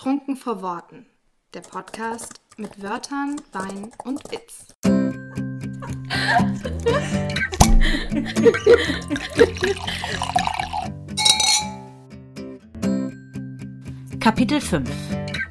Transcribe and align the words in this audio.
Trunken 0.00 0.34
vor 0.34 0.62
Worten. 0.62 1.04
Der 1.52 1.60
Podcast 1.60 2.40
mit 2.56 2.82
Wörtern, 2.82 3.36
Wein 3.52 3.90
und 4.02 4.22
Witz. 4.32 4.74
Kapitel 14.20 14.62
5 14.62 14.90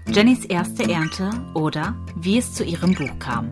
Jennys 0.08 0.46
erste 0.46 0.92
Ernte 0.92 1.30
oder 1.54 1.96
wie 2.16 2.40
es 2.40 2.52
zu 2.56 2.64
ihrem 2.64 2.96
Buch 2.96 3.20
kam. 3.20 3.52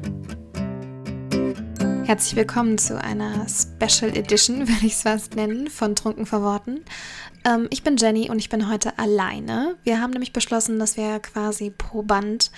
Herzlich 2.06 2.36
willkommen 2.36 2.80
zu 2.80 3.00
einer 3.00 3.48
Special 3.80 4.18
Edition, 4.18 4.68
würde 4.68 4.86
ich 4.86 4.94
es 4.94 5.04
fast 5.04 5.36
nennen, 5.36 5.70
von 5.70 5.96
Trunken 5.96 6.26
vor 6.26 6.42
Worten. 6.42 6.82
Ähm, 7.46 7.68
ich 7.70 7.84
bin 7.84 7.96
Jenny 7.98 8.30
und 8.30 8.40
ich 8.40 8.50
bin 8.50 8.70
heute 8.70 8.98
alleine. 8.98 9.76
Wir 9.84 10.02
haben 10.02 10.12
nämlich 10.12 10.34
beschlossen, 10.34 10.80
dass 10.80 10.98
wir 10.98 11.20
quasi 11.20 11.70
pro 11.70 12.02
Band 12.02 12.52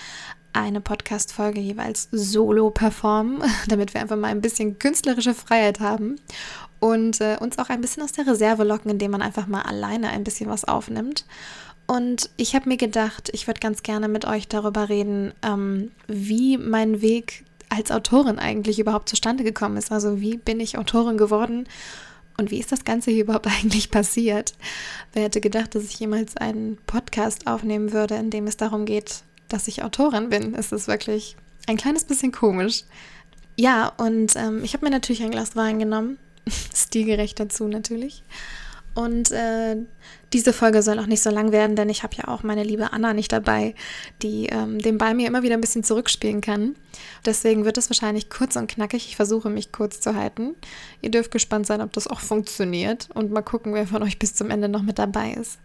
eine 0.54 0.80
Podcast-Folge 0.80 1.60
jeweils 1.60 2.08
solo 2.10 2.70
performen, 2.70 3.42
damit 3.68 3.92
wir 3.92 4.00
einfach 4.00 4.16
mal 4.16 4.28
ein 4.28 4.40
bisschen 4.40 4.78
künstlerische 4.78 5.34
Freiheit 5.34 5.80
haben 5.80 6.16
und 6.80 7.20
äh, 7.20 7.36
uns 7.38 7.58
auch 7.58 7.68
ein 7.68 7.82
bisschen 7.82 8.02
aus 8.02 8.12
der 8.12 8.26
Reserve 8.26 8.64
locken, 8.64 8.90
indem 8.90 9.10
man 9.10 9.22
einfach 9.22 9.46
mal 9.46 9.62
alleine 9.62 10.08
ein 10.08 10.24
bisschen 10.24 10.48
was 10.48 10.64
aufnimmt. 10.64 11.26
Und 11.86 12.30
ich 12.38 12.54
habe 12.54 12.68
mir 12.68 12.78
gedacht, 12.78 13.28
ich 13.34 13.46
würde 13.46 13.60
ganz 13.60 13.82
gerne 13.82 14.08
mit 14.08 14.24
euch 14.24 14.48
darüber 14.48 14.88
reden, 14.88 15.34
ähm, 15.42 15.90
wie 16.06 16.56
mein 16.56 17.02
Weg 17.02 17.44
als 17.70 17.90
Autorin 17.90 18.38
eigentlich 18.38 18.78
überhaupt 18.78 19.08
zustande 19.08 19.44
gekommen 19.44 19.78
ist. 19.78 19.90
Also 19.90 20.20
wie 20.20 20.36
bin 20.36 20.60
ich 20.60 20.76
Autorin 20.76 21.16
geworden 21.16 21.66
und 22.36 22.50
wie 22.50 22.58
ist 22.58 22.72
das 22.72 22.84
Ganze 22.84 23.10
hier 23.10 23.22
überhaupt 23.24 23.46
eigentlich 23.46 23.90
passiert? 23.90 24.54
Wer 25.12 25.24
hätte 25.24 25.40
gedacht, 25.40 25.74
dass 25.74 25.84
ich 25.84 25.98
jemals 25.98 26.36
einen 26.36 26.76
Podcast 26.86 27.46
aufnehmen 27.46 27.92
würde, 27.92 28.16
in 28.16 28.30
dem 28.30 28.46
es 28.46 28.56
darum 28.56 28.84
geht, 28.84 29.22
dass 29.48 29.68
ich 29.68 29.82
Autorin 29.82 30.28
bin? 30.28 30.54
Es 30.54 30.72
ist 30.72 30.88
wirklich 30.88 31.36
ein 31.66 31.76
kleines 31.76 32.04
bisschen 32.04 32.32
komisch. 32.32 32.84
Ja, 33.56 33.92
und 33.96 34.36
ähm, 34.36 34.64
ich 34.64 34.74
habe 34.74 34.84
mir 34.84 34.90
natürlich 34.90 35.22
ein 35.22 35.30
Glas 35.30 35.54
Wein 35.56 35.78
genommen, 35.78 36.18
stilgerecht 36.74 37.38
dazu 37.38 37.68
natürlich. 37.68 38.22
Und 38.94 39.30
äh, 39.30 39.76
diese 40.32 40.52
Folge 40.52 40.82
soll 40.82 40.98
auch 40.98 41.06
nicht 41.06 41.22
so 41.22 41.30
lang 41.30 41.52
werden, 41.52 41.76
denn 41.76 41.88
ich 41.88 42.02
habe 42.02 42.16
ja 42.16 42.28
auch 42.28 42.42
meine 42.42 42.64
liebe 42.64 42.92
Anna 42.92 43.14
nicht 43.14 43.32
dabei, 43.32 43.74
die 44.22 44.46
ähm, 44.46 44.78
den 44.78 44.98
Ball 44.98 45.14
mir 45.14 45.26
immer 45.26 45.42
wieder 45.42 45.54
ein 45.54 45.60
bisschen 45.60 45.84
zurückspielen 45.84 46.40
kann. 46.40 46.74
Deswegen 47.24 47.64
wird 47.64 47.78
es 47.78 47.88
wahrscheinlich 47.88 48.30
kurz 48.30 48.56
und 48.56 48.68
knackig. 48.68 49.06
Ich 49.06 49.16
versuche 49.16 49.48
mich 49.48 49.72
kurz 49.72 50.00
zu 50.00 50.14
halten. 50.14 50.54
Ihr 51.02 51.10
dürft 51.10 51.30
gespannt 51.30 51.66
sein, 51.66 51.80
ob 51.80 51.92
das 51.92 52.08
auch 52.08 52.20
funktioniert 52.20 53.08
und 53.14 53.30
mal 53.30 53.42
gucken, 53.42 53.74
wer 53.74 53.86
von 53.86 54.02
euch 54.02 54.18
bis 54.18 54.34
zum 54.34 54.50
Ende 54.50 54.68
noch 54.68 54.82
mit 54.82 54.98
dabei 54.98 55.32
ist. 55.32 55.58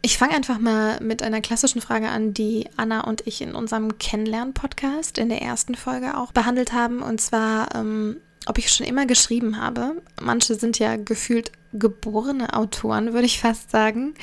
Ich 0.00 0.16
fange 0.16 0.34
einfach 0.34 0.58
mal 0.58 1.00
mit 1.00 1.22
einer 1.22 1.40
klassischen 1.40 1.80
Frage 1.80 2.08
an, 2.08 2.32
die 2.32 2.68
Anna 2.76 3.00
und 3.02 3.26
ich 3.26 3.42
in 3.42 3.54
unserem 3.54 3.98
Kennenlernen-Podcast 3.98 5.18
in 5.18 5.28
der 5.28 5.42
ersten 5.42 5.74
Folge 5.74 6.16
auch 6.16 6.30
behandelt 6.30 6.72
haben. 6.72 7.02
Und 7.02 7.20
zwar, 7.20 7.74
ähm, 7.74 8.18
ob 8.46 8.58
ich 8.58 8.70
schon 8.70 8.86
immer 8.86 9.06
geschrieben 9.06 9.60
habe. 9.60 10.00
Manche 10.20 10.54
sind 10.54 10.78
ja 10.78 10.96
gefühlt 10.96 11.50
geborene 11.72 12.54
Autoren, 12.54 13.12
würde 13.12 13.26
ich 13.26 13.40
fast 13.40 13.70
sagen. 13.70 14.14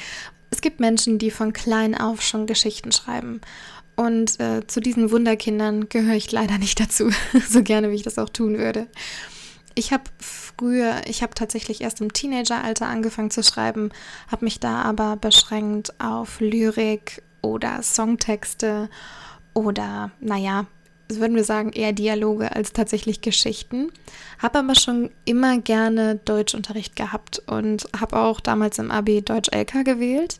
Es 0.51 0.61
gibt 0.61 0.79
Menschen, 0.79 1.17
die 1.17 1.31
von 1.31 1.53
klein 1.53 1.95
auf 1.95 2.21
schon 2.21 2.47
Geschichten 2.47 2.91
schreiben. 2.91 3.41
Und 3.95 4.39
äh, 4.39 4.65
zu 4.67 4.81
diesen 4.81 5.11
Wunderkindern 5.11 5.87
gehöre 5.89 6.15
ich 6.15 6.31
leider 6.31 6.57
nicht 6.57 6.79
dazu, 6.79 7.09
so 7.49 7.63
gerne 7.63 7.91
wie 7.91 7.95
ich 7.95 8.03
das 8.03 8.19
auch 8.19 8.29
tun 8.29 8.57
würde. 8.57 8.87
Ich 9.73 9.91
habe 9.91 10.03
früher, 10.19 11.01
ich 11.05 11.21
habe 11.21 11.33
tatsächlich 11.33 11.81
erst 11.81 11.99
im 11.99 12.13
Teenageralter 12.13 12.87
angefangen 12.87 13.31
zu 13.31 13.43
schreiben, 13.43 13.89
habe 14.29 14.45
mich 14.45 14.59
da 14.59 14.81
aber 14.83 15.17
beschränkt 15.17 15.99
auf 15.99 16.39
Lyrik 16.39 17.21
oder 17.41 17.83
Songtexte 17.83 18.89
oder, 19.53 20.11
naja, 20.21 20.65
würden 21.09 21.35
wir 21.35 21.43
sagen, 21.43 21.71
eher 21.71 21.93
Dialoge 21.93 22.55
als 22.55 22.73
tatsächlich 22.73 23.21
Geschichten. 23.21 23.91
Habe 24.39 24.59
aber 24.59 24.75
schon 24.75 25.11
immer 25.25 25.59
gerne 25.59 26.15
Deutschunterricht 26.25 26.95
gehabt 26.95 27.41
und 27.47 27.87
habe 27.99 28.17
auch 28.17 28.39
damals 28.39 28.79
im 28.79 28.91
Abi 28.91 29.21
Deutsch 29.21 29.49
LK 29.53 29.85
gewählt. 29.85 30.39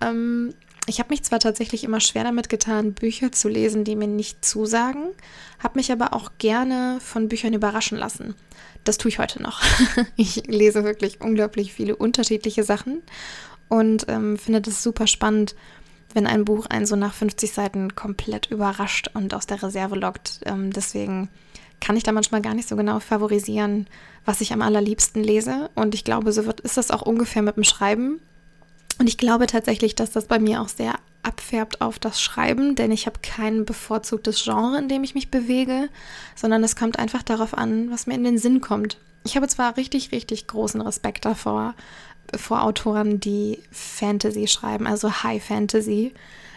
Ähm, 0.00 0.54
ich 0.86 0.98
habe 0.98 1.10
mich 1.10 1.22
zwar 1.22 1.38
tatsächlich 1.38 1.84
immer 1.84 2.00
schwer 2.00 2.24
damit 2.24 2.48
getan, 2.48 2.94
Bücher 2.94 3.30
zu 3.30 3.48
lesen, 3.48 3.84
die 3.84 3.96
mir 3.96 4.08
nicht 4.08 4.44
zusagen, 4.44 5.10
habe 5.58 5.78
mich 5.78 5.92
aber 5.92 6.14
auch 6.14 6.32
gerne 6.38 6.98
von 7.00 7.28
Büchern 7.28 7.52
überraschen 7.52 7.98
lassen. 7.98 8.34
Das 8.84 8.98
tue 8.98 9.10
ich 9.10 9.18
heute 9.18 9.42
noch. 9.42 9.60
ich 10.16 10.46
lese 10.46 10.84
wirklich 10.84 11.20
unglaublich 11.20 11.74
viele 11.74 11.94
unterschiedliche 11.94 12.64
Sachen 12.64 13.02
und 13.68 14.06
ähm, 14.08 14.36
finde 14.38 14.62
das 14.62 14.82
super 14.82 15.06
spannend, 15.06 15.54
wenn 16.14 16.26
ein 16.26 16.44
Buch 16.44 16.66
einen 16.66 16.86
so 16.86 16.96
nach 16.96 17.14
50 17.14 17.52
Seiten 17.52 17.94
komplett 17.94 18.50
überrascht 18.50 19.10
und 19.14 19.34
aus 19.34 19.46
der 19.46 19.62
Reserve 19.62 19.96
lockt. 19.96 20.40
Ähm, 20.44 20.72
deswegen 20.72 21.28
kann 21.80 21.96
ich 21.96 22.02
da 22.02 22.12
manchmal 22.12 22.42
gar 22.42 22.54
nicht 22.54 22.68
so 22.68 22.76
genau 22.76 23.00
favorisieren, 23.00 23.86
was 24.24 24.40
ich 24.40 24.52
am 24.52 24.62
allerliebsten 24.62 25.22
lese. 25.22 25.70
Und 25.74 25.94
ich 25.94 26.04
glaube, 26.04 26.32
so 26.32 26.46
wird, 26.46 26.60
ist 26.60 26.76
das 26.76 26.90
auch 26.90 27.02
ungefähr 27.02 27.42
mit 27.42 27.56
dem 27.56 27.64
Schreiben. 27.64 28.20
Und 28.98 29.08
ich 29.08 29.16
glaube 29.16 29.46
tatsächlich, 29.46 29.94
dass 29.94 30.10
das 30.10 30.26
bei 30.26 30.38
mir 30.38 30.60
auch 30.60 30.68
sehr 30.68 30.96
abfärbt 31.22 31.80
auf 31.80 31.98
das 31.98 32.20
Schreiben, 32.20 32.74
denn 32.74 32.92
ich 32.92 33.06
habe 33.06 33.20
kein 33.22 33.64
bevorzugtes 33.64 34.42
Genre, 34.44 34.78
in 34.78 34.88
dem 34.88 35.04
ich 35.04 35.14
mich 35.14 35.30
bewege, 35.30 35.88
sondern 36.34 36.64
es 36.64 36.76
kommt 36.76 36.98
einfach 36.98 37.22
darauf 37.22 37.56
an, 37.56 37.90
was 37.90 38.06
mir 38.06 38.14
in 38.14 38.24
den 38.24 38.38
Sinn 38.38 38.60
kommt. 38.60 38.98
Ich 39.24 39.36
habe 39.36 39.48
zwar 39.48 39.76
richtig, 39.76 40.12
richtig 40.12 40.46
großen 40.46 40.80
Respekt 40.80 41.26
davor, 41.26 41.74
vor 42.36 42.62
Autoren, 42.62 43.20
die 43.20 43.62
Fantasy 43.70 44.46
schreiben, 44.46 44.86
also 44.86 45.22
High 45.22 45.42
Fantasy. 45.42 46.12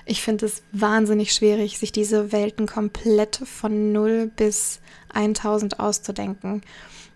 Ich 0.06 0.22
finde 0.22 0.46
es 0.46 0.64
wahnsinnig 0.72 1.34
schwierig, 1.34 1.80
sich 1.80 1.92
diese 1.92 2.32
Welten 2.32 2.68
komplett 2.68 3.38
von 3.38 3.92
0 3.92 4.32
bis 4.36 4.82
1000 5.14 5.80
auszudenken. 5.80 6.62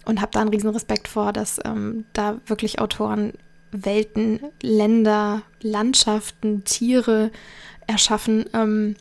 Und 0.05 0.21
habe 0.21 0.31
da 0.31 0.39
einen 0.39 0.51
riesen 0.51 0.69
Respekt 0.69 1.09
vor, 1.09 1.33
dass 1.33 1.59
ähm, 1.65 2.05
da 2.13 2.39
wirklich 2.45 2.79
Autoren 2.79 3.33
Welten, 3.71 4.39
Länder, 4.61 5.41
Landschaften, 5.61 6.63
Tiere 6.63 7.31
erschaffen. 7.87 8.45
Ähm, 8.53 8.95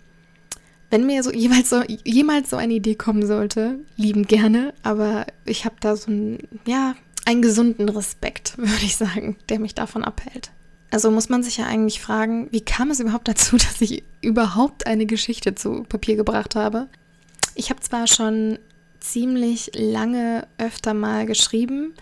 wenn 0.90 1.06
mir 1.06 1.22
so 1.22 1.32
jeweils 1.32 1.70
so 1.70 1.82
jemals 2.04 2.50
so 2.50 2.56
eine 2.56 2.74
Idee 2.74 2.94
kommen 2.94 3.26
sollte, 3.26 3.78
lieben 3.96 4.26
gerne, 4.26 4.72
aber 4.82 5.26
ich 5.44 5.64
habe 5.64 5.76
da 5.80 5.96
so 5.96 6.10
ein 6.10 6.38
ja, 6.66 6.94
einen 7.26 7.42
gesunden 7.42 7.88
Respekt, 7.90 8.54
würde 8.56 8.84
ich 8.84 8.96
sagen, 8.96 9.36
der 9.50 9.58
mich 9.58 9.74
davon 9.74 10.02
abhält. 10.02 10.50
Also 10.90 11.10
muss 11.10 11.28
man 11.28 11.42
sich 11.42 11.58
ja 11.58 11.66
eigentlich 11.66 12.00
fragen, 12.00 12.48
wie 12.52 12.60
kam 12.62 12.90
es 12.90 13.00
überhaupt 13.00 13.28
dazu, 13.28 13.56
dass 13.56 13.80
ich 13.80 14.04
überhaupt 14.22 14.86
eine 14.86 15.04
Geschichte 15.04 15.54
zu 15.54 15.82
Papier 15.82 16.16
gebracht 16.16 16.54
habe? 16.56 16.88
Ich 17.54 17.70
habe 17.70 17.80
zwar 17.80 18.06
schon 18.06 18.58
ziemlich 19.00 19.70
lange 19.74 20.46
öfter 20.58 20.94
mal 20.94 21.26
geschrieben, 21.26 21.94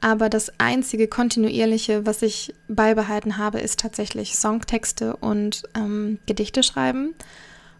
aber 0.00 0.28
das 0.28 0.52
einzige 0.58 1.08
kontinuierliche, 1.08 2.06
was 2.06 2.22
ich 2.22 2.54
beibehalten 2.68 3.36
habe, 3.36 3.60
ist 3.60 3.80
tatsächlich 3.80 4.36
Songtexte 4.36 5.16
und 5.16 5.64
ähm, 5.74 6.18
Gedichte 6.26 6.62
schreiben, 6.62 7.14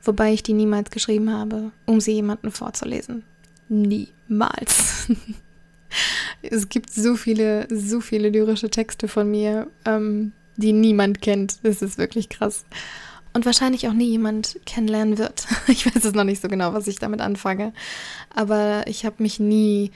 wobei 0.02 0.32
ich 0.32 0.42
die 0.42 0.52
niemals 0.52 0.90
geschrieben 0.90 1.32
habe, 1.32 1.72
um 1.86 2.00
sie 2.00 2.12
jemandem 2.12 2.52
vorzulesen. 2.52 3.24
Niemals. 3.68 5.08
Es 6.42 6.68
gibt 6.68 6.92
so 6.92 7.16
viele, 7.16 7.68
so 7.70 8.00
viele 8.00 8.30
lyrische 8.30 8.70
Texte 8.70 9.08
von 9.08 9.30
mir, 9.30 9.66
ähm, 9.84 10.32
die 10.56 10.72
niemand 10.72 11.20
kennt. 11.20 11.64
Das 11.64 11.82
ist 11.82 11.98
wirklich 11.98 12.28
krass. 12.28 12.64
Und 13.32 13.46
wahrscheinlich 13.46 13.86
auch 13.86 13.92
nie 13.92 14.08
jemand 14.08 14.58
kennenlernen 14.66 15.18
wird. 15.18 15.46
Ich 15.68 15.86
weiß 15.86 16.04
es 16.04 16.14
noch 16.14 16.24
nicht 16.24 16.42
so 16.42 16.48
genau, 16.48 16.72
was 16.72 16.86
ich 16.86 16.98
damit 16.98 17.20
anfange. 17.20 17.72
Aber 18.34 18.84
ich 18.86 19.04
habe 19.04 19.22
mich 19.22 19.38
nie, 19.38 19.92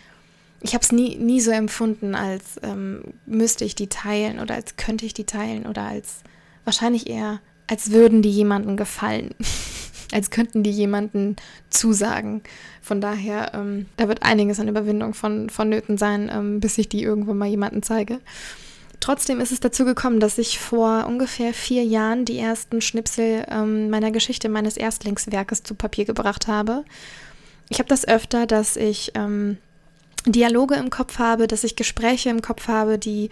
ich 0.61 0.75
habe 0.75 0.85
es 0.85 0.93
nie, 0.93 1.17
nie 1.17 1.41
so 1.41 1.51
empfunden, 1.51 2.15
als 2.15 2.61
ähm, 2.63 3.03
müsste 3.27 3.65
ich 3.65 3.75
die 3.75 3.89
teilen 3.89 4.39
oder 4.39 4.55
als 4.55 4.77
könnte 4.77 5.05
ich 5.07 5.15
die 5.15 5.25
teilen 5.25 5.67
oder 5.67 5.83
als 5.83 6.23
wahrscheinlich 6.65 7.09
eher, 7.09 7.41
als 7.67 7.91
würden 7.91 8.23
die 8.23 8.31
jemandem 8.31 8.77
gefallen. 8.77 9.35
als 10.15 10.31
könnten 10.31 10.63
die 10.63 10.71
jemanden 10.71 11.37
zusagen. 11.71 12.43
Von 12.81 13.01
daher, 13.01 13.53
ähm, 13.53 13.87
da 13.97 14.07
wird 14.09 14.23
einiges 14.23 14.61
an 14.61 14.69
Überwindung 14.69 15.13
von, 15.13 15.51
vonnöten 15.51 15.99
sein, 15.99 16.31
ähm, 16.33 16.61
bis 16.61 16.79
ich 16.79 16.89
die 16.89 17.03
irgendwo 17.03 17.35
mal 17.35 17.49
jemanden 17.49 17.83
zeige. 17.83 18.21
Trotzdem 19.01 19.41
ist 19.41 19.51
es 19.51 19.61
dazu 19.61 19.85
gekommen, 19.85 20.21
dass 20.21 20.39
ich 20.39 20.59
vor 20.59 21.07
ungefähr 21.07 21.53
vier 21.53 21.85
Jahren 21.85 22.25
die 22.25 22.39
ersten 22.39 22.81
Schnipsel 22.81 23.45
ähm, 23.51 23.91
meiner 23.91 24.13
Geschichte, 24.13 24.49
meines 24.49 24.77
Erstlingswerkes 24.77 25.65
zu 25.65 25.75
Papier 25.75 26.05
gebracht 26.05 26.47
habe. 26.47 26.85
Ich 27.69 27.81
habe 27.81 27.89
das 27.89 28.07
öfter, 28.07 28.47
dass 28.47 28.77
ich 28.77 29.13
ähm, 29.17 29.59
Dialoge 30.27 30.77
im 30.77 30.91
Kopf 30.91 31.19
habe, 31.19 31.49
dass 31.49 31.65
ich 31.65 31.77
Gespräche 31.77 32.31
im 32.31 32.41
Kopf 32.41 32.69
habe, 32.69 32.99
die 32.99 33.31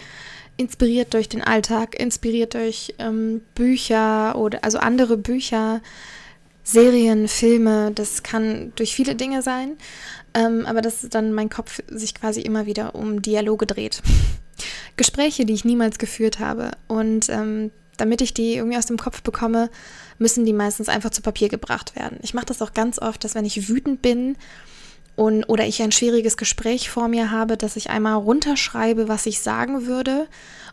inspiriert 0.57 1.15
durch 1.15 1.29
den 1.29 1.43
Alltag, 1.43 1.99
inspiriert 1.99 2.55
durch 2.55 2.95
ähm, 2.99 3.41
Bücher 3.55 4.37
oder 4.37 4.65
also 4.65 4.79
andere 4.79 5.17
Bücher 5.17 5.81
Serien, 6.65 7.29
Filme, 7.29 7.93
das 7.93 8.23
kann 8.23 8.73
durch 8.77 8.95
viele 8.95 9.15
Dinge 9.15 9.43
sein, 9.43 9.77
ähm, 10.35 10.65
aber 10.67 10.81
dass 10.81 11.07
dann 11.09 11.33
mein 11.33 11.51
Kopf 11.51 11.81
sich 11.89 12.15
quasi 12.15 12.41
immer 12.41 12.67
wieder 12.67 12.95
um 12.95 13.21
Dialoge 13.21 13.67
dreht. 13.67 14.03
Gespräche, 14.97 15.45
die 15.45 15.55
ich 15.55 15.65
niemals 15.65 15.99
geführt 15.99 16.39
habe. 16.39 16.73
Und 16.87 17.29
ähm, 17.31 17.71
damit 17.97 18.21
ich 18.21 18.35
die 18.35 18.55
irgendwie 18.55 18.79
aus 18.79 18.87
dem 18.87 18.99
Kopf 18.99 19.23
bekomme, 19.23 19.71
müssen 20.19 20.45
die 20.45 20.53
meistens 20.53 20.89
einfach 20.89 21.11
zu 21.11 21.23
Papier 21.23 21.49
gebracht 21.49 21.97
werden. 21.97 22.19
Ich 22.23 22.35
mache 22.35 22.47
das 22.47 22.63
auch 22.63 22.73
ganz 22.75 22.99
oft, 22.99 23.25
dass 23.25 23.35
wenn 23.35 23.45
ich 23.45 23.69
wütend 23.69 24.03
bin 24.03 24.37
und 25.15 25.45
oder 25.45 25.67
ich 25.67 25.83
ein 25.83 25.93
schwieriges 25.93 26.37
Gespräch 26.37 26.89
vor 26.89 27.09
mir 27.09 27.31
habe, 27.31 27.57
dass 27.57 27.77
ich 27.77 27.91
einmal 27.91 28.15
runterschreibe, 28.15 29.09
was 29.09 29.27
ich 29.27 29.41
sagen 29.41 29.87
würde 29.87 30.27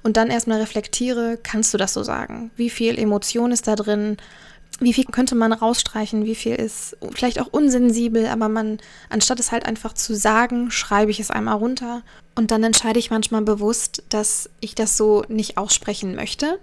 und 0.03 0.17
dann 0.17 0.29
erstmal 0.29 0.59
reflektiere, 0.59 1.37
kannst 1.41 1.73
du 1.73 1.77
das 1.77 1.93
so 1.93 2.03
sagen? 2.03 2.51
Wie 2.55 2.69
viel 2.69 2.97
Emotion 2.97 3.51
ist 3.51 3.67
da 3.67 3.75
drin? 3.75 4.17
Wie 4.79 4.93
viel 4.93 5.05
könnte 5.05 5.35
man 5.35 5.51
rausstreichen? 5.51 6.25
Wie 6.25 6.35
viel 6.35 6.55
ist 6.55 6.95
vielleicht 7.13 7.41
auch 7.41 7.47
unsensibel, 7.51 8.27
aber 8.27 8.47
man, 8.47 8.79
anstatt 9.09 9.39
es 9.39 9.51
halt 9.51 9.65
einfach 9.65 9.93
zu 9.93 10.15
sagen, 10.15 10.71
schreibe 10.71 11.11
ich 11.11 11.19
es 11.19 11.31
einmal 11.31 11.57
runter 11.57 12.01
und 12.35 12.51
dann 12.51 12.63
entscheide 12.63 12.99
ich 12.99 13.11
manchmal 13.11 13.41
bewusst, 13.41 14.03
dass 14.09 14.49
ich 14.61 14.75
das 14.75 14.95
so 14.95 15.23
nicht 15.27 15.57
aussprechen 15.57 16.15
möchte 16.15 16.59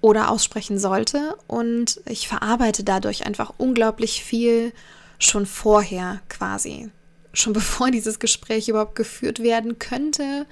oder 0.00 0.30
aussprechen 0.30 0.78
sollte. 0.78 1.36
Und 1.48 2.00
ich 2.06 2.28
verarbeite 2.28 2.84
dadurch 2.84 3.26
einfach 3.26 3.52
unglaublich 3.58 4.22
viel 4.22 4.72
schon 5.18 5.46
vorher 5.46 6.20
quasi. 6.28 6.90
Schon 7.32 7.52
bevor 7.54 7.90
dieses 7.90 8.18
Gespräch 8.20 8.68
überhaupt 8.68 8.94
geführt 8.94 9.40
werden 9.40 9.78
könnte, 9.78 10.46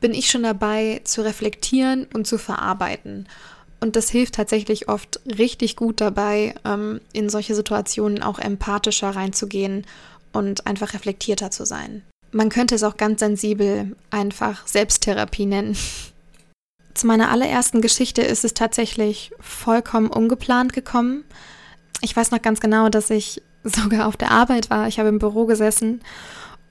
bin 0.00 0.12
ich 0.12 0.30
schon 0.30 0.42
dabei 0.42 1.00
zu 1.04 1.22
reflektieren 1.22 2.06
und 2.12 2.26
zu 2.26 2.36
verarbeiten. 2.36 3.28
Und 3.82 3.96
das 3.96 4.10
hilft 4.10 4.36
tatsächlich 4.36 4.88
oft 4.88 5.20
richtig 5.26 5.74
gut 5.74 6.00
dabei, 6.00 6.54
ähm, 6.64 7.00
in 7.12 7.28
solche 7.28 7.56
Situationen 7.56 8.22
auch 8.22 8.38
empathischer 8.38 9.10
reinzugehen 9.10 9.84
und 10.32 10.68
einfach 10.68 10.94
reflektierter 10.94 11.50
zu 11.50 11.66
sein. 11.66 12.02
Man 12.30 12.48
könnte 12.48 12.76
es 12.76 12.84
auch 12.84 12.96
ganz 12.96 13.18
sensibel 13.18 13.96
einfach 14.10 14.68
Selbsttherapie 14.68 15.46
nennen. 15.46 15.76
Zu 16.94 17.08
meiner 17.08 17.32
allerersten 17.32 17.80
Geschichte 17.80 18.22
ist 18.22 18.44
es 18.44 18.54
tatsächlich 18.54 19.32
vollkommen 19.40 20.10
ungeplant 20.10 20.72
gekommen. 20.72 21.24
Ich 22.02 22.14
weiß 22.14 22.30
noch 22.30 22.40
ganz 22.40 22.60
genau, 22.60 22.88
dass 22.88 23.10
ich 23.10 23.42
sogar 23.64 24.06
auf 24.06 24.16
der 24.16 24.30
Arbeit 24.30 24.70
war. 24.70 24.86
Ich 24.86 25.00
habe 25.00 25.08
im 25.08 25.18
Büro 25.18 25.46
gesessen 25.46 26.02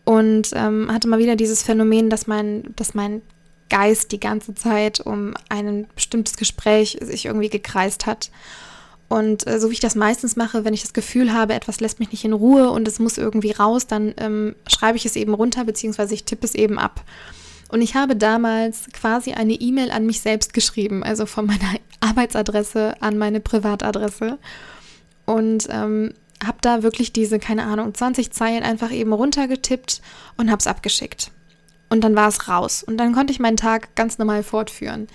und 0.06 0.52
ähm, 0.54 0.90
hatte 0.90 1.10
mal 1.10 1.19
wieder 1.19 1.36
dieses 1.36 1.62
Phänomen, 1.62 2.10
dass 2.10 2.25
mein, 2.25 2.74
dass 2.78 2.94
mein 2.94 3.22
Geist 3.71 4.12
die 4.12 4.19
ganze 4.19 4.53
Zeit 4.53 5.00
um 5.00 5.33
ein 5.47 5.88
bestimmtes 5.95 6.35
Gespräch 6.35 6.97
sich 7.01 7.25
irgendwie 7.25 7.50
gekreist 7.50 8.06
hat. 8.06 8.29
Und 9.07 9.47
äh, 9.47 9.59
so 9.59 9.69
wie 9.69 9.73
ich 9.73 9.79
das 9.79 9.95
meistens 9.95 10.35
mache, 10.35 10.65
wenn 10.65 10.73
ich 10.73 10.81
das 10.81 10.94
Gefühl 10.94 11.33
habe, 11.33 11.53
etwas 11.53 11.79
lässt 11.79 12.00
mich 12.00 12.12
nicht 12.12 12.25
in 12.25 12.33
Ruhe 12.33 12.69
und 12.69 12.88
es 12.88 13.00
muss 13.00 13.18
irgendwie 13.18 13.51
raus, 13.51 13.88
dann 13.88 14.13
ähm, 14.18 14.56
schreibe 14.68 14.97
ich 14.97 15.06
es 15.06 15.15
eben 15.15 15.33
runter, 15.33 15.63
beziehungsweise 15.63 16.13
ich 16.13 16.25
tippe 16.25 16.45
es 16.45 16.53
eben 16.53 16.77
ab. 16.77 17.03
Und 17.69 17.81
ich 17.81 17.95
habe 17.95 18.18
damals 18.18 18.89
quasi 18.91 19.31
eine 19.31 19.53
E-Mail 19.53 19.91
an 19.91 20.06
mich 20.06 20.19
selbst 20.19 20.53
geschrieben, 20.53 21.03
also 21.03 21.25
von 21.25 21.45
meiner 21.45 21.75
Arbeitsadresse 22.01 23.01
an 23.01 23.17
meine 23.17 23.39
Privatadresse. 23.39 24.38
Und 25.25 25.67
ähm, 25.71 26.13
habe 26.45 26.57
da 26.62 26.83
wirklich 26.83 27.13
diese, 27.13 27.39
keine 27.39 27.63
Ahnung, 27.63 27.94
20 27.94 28.31
Zeilen 28.31 28.63
einfach 28.63 28.91
eben 28.91 29.13
runtergetippt 29.13 30.01
und 30.35 30.51
habe 30.51 30.59
es 30.59 30.67
abgeschickt. 30.67 31.31
Und 31.91 32.05
dann 32.05 32.15
war 32.15 32.29
es 32.29 32.47
raus. 32.47 32.83
Und 32.83 32.97
dann 32.97 33.13
konnte 33.13 33.33
ich 33.33 33.41
meinen 33.41 33.57
Tag 33.57 33.93
ganz 33.95 34.17
normal 34.17 34.43
fortführen, 34.43 35.07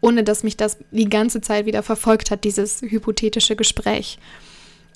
ohne 0.00 0.24
dass 0.24 0.42
mich 0.42 0.56
das 0.56 0.76
die 0.90 1.08
ganze 1.08 1.40
Zeit 1.40 1.66
wieder 1.66 1.84
verfolgt 1.84 2.32
hat, 2.32 2.42
dieses 2.42 2.82
hypothetische 2.82 3.54
Gespräch. 3.54 4.18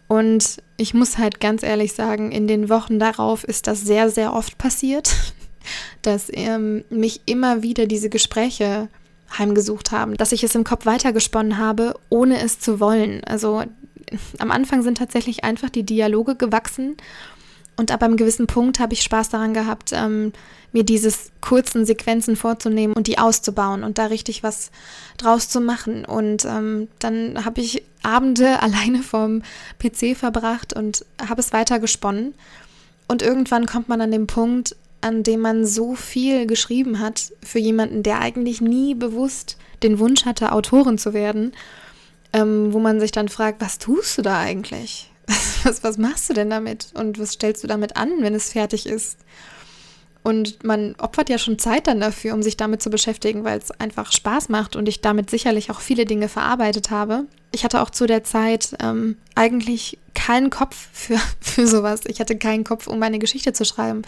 Und 0.09 0.57
ich 0.77 0.93
muss 0.93 1.19
halt 1.19 1.39
ganz 1.39 1.63
ehrlich 1.63 1.93
sagen, 1.93 2.33
in 2.33 2.49
den 2.49 2.69
Wochen 2.69 2.99
darauf 2.99 3.45
ist 3.45 3.69
das 3.69 3.83
sehr, 3.83 4.11
sehr 4.11 4.35
oft 4.35 4.59
passiert, 4.59 5.15
dass 6.03 6.27
ähm, 6.33 6.83
mich 6.91 7.21
immer 7.27 7.63
wieder 7.63 7.87
diese 7.87 8.11
Gespräche 8.11 8.89
heimgesucht 9.39 9.93
haben, 9.93 10.17
dass 10.17 10.33
ich 10.33 10.43
es 10.43 10.57
im 10.57 10.65
Kopf 10.65 10.85
weitergesponnen 10.85 11.59
habe, 11.59 11.95
ohne 12.09 12.41
es 12.41 12.59
zu 12.59 12.81
wollen. 12.81 13.23
Also 13.23 13.63
am 14.41 14.51
Anfang 14.51 14.83
sind 14.83 14.99
tatsächlich 14.99 15.45
einfach 15.45 15.71
die 15.71 15.85
Dialoge 15.85 16.35
gewachsen 16.35 16.97
und 17.81 17.91
ab 17.91 18.03
einem 18.03 18.19
gewissen 18.19 18.47
Punkt 18.47 18.79
habe 18.79 18.93
ich 18.93 19.01
Spaß 19.01 19.31
daran 19.31 19.55
gehabt, 19.55 19.93
ähm, 19.95 20.35
mir 20.71 20.85
dieses 20.85 21.33
kurzen 21.41 21.87
Sequenzen 21.87 22.37
vorzunehmen 22.37 22.95
und 22.95 23.07
die 23.07 23.17
auszubauen 23.17 23.85
und 23.85 23.97
da 23.97 24.05
richtig 24.05 24.43
was 24.43 24.71
draus 25.17 25.49
zu 25.49 25.63
machen. 25.63 26.05
Und 26.05 26.45
ähm, 26.45 26.89
dann 26.99 27.43
habe 27.47 27.63
ich 27.63 27.83
Abende 28.03 28.61
alleine 28.63 29.03
vom 29.03 29.41
PC 29.79 30.15
verbracht 30.15 30.75
und 30.75 31.07
habe 31.27 31.41
es 31.41 31.55
weiter 31.55 31.79
gesponnen. 31.79 32.35
Und 33.09 33.23
irgendwann 33.23 33.65
kommt 33.65 33.89
man 33.89 34.03
an 34.03 34.11
den 34.11 34.27
Punkt, 34.27 34.77
an 35.01 35.23
dem 35.23 35.41
man 35.41 35.65
so 35.65 35.95
viel 35.95 36.47
geschrieben 36.47 36.99
hat 36.99 37.33
für 37.43 37.61
jemanden, 37.61 38.03
der 38.03 38.21
eigentlich 38.21 38.61
nie 38.61 38.95
bewusst 38.95 39.57
den 39.83 39.99
Wunsch 39.99 40.27
hatte, 40.27 40.53
Autorin 40.53 40.99
zu 40.99 41.15
werden, 41.15 41.53
ähm, 42.35 42.75
wo 42.75 42.79
man 42.79 43.01
sich 43.01 43.11
dann 43.11 43.31
fragt, 43.31 43.63
was 43.63 43.79
tust 43.79 44.19
du 44.19 44.23
da 44.23 44.39
eigentlich? 44.39 45.10
Was, 45.65 45.85
was 45.85 45.99
machst 45.99 46.29
du 46.31 46.35
denn 46.35 46.51
damit? 46.51 46.89
Und 46.95 47.19
was 47.19 47.33
stellst 47.33 47.63
du 47.63 47.69
damit 47.69 47.97
an, 47.97 48.11
wenn 48.21 48.35
es 48.35 48.53
fertig 48.53 48.87
ist? 48.87 49.19
Und 50.23 50.65
man 50.65 50.95
opfert 50.97 51.31
ja 51.31 51.39
schon 51.39 51.59
Zeit 51.59 51.87
dann 51.87 52.01
dafür, 52.01 52.35
um 52.35 52.43
sich 52.43 52.57
damit 52.57 52.83
zu 52.83 52.91
beschäftigen, 52.91 53.45
weil 53.45 53.59
es 53.59 53.71
einfach 53.71 54.13
Spaß 54.13 54.51
macht 54.51 54.77
und 54.77 54.89
ich 54.89 55.01
damit 55.01 55.31
sicherlich 55.31 55.71
auch 55.71 55.81
viele 55.81 56.05
Dinge 56.05 56.29
verarbeitet 56.29 56.91
habe. 56.91 57.25
Ich 57.53 57.65
hatte 57.65 57.81
auch 57.81 57.91
zu 57.91 58.07
der 58.07 58.23
Zeit 58.23 58.77
ähm, 58.83 59.17
eigentlich 59.35 59.99
keinen 60.15 60.51
Kopf 60.51 60.89
für, 60.93 61.19
für 61.41 61.67
sowas. 61.67 62.03
Ich 62.07 62.21
hatte 62.21 62.37
keinen 62.37 62.65
Kopf, 62.65 62.87
um 62.87 62.99
meine 62.99 63.19
Geschichte 63.19 63.53
zu 63.53 63.65
schreiben. 63.65 64.03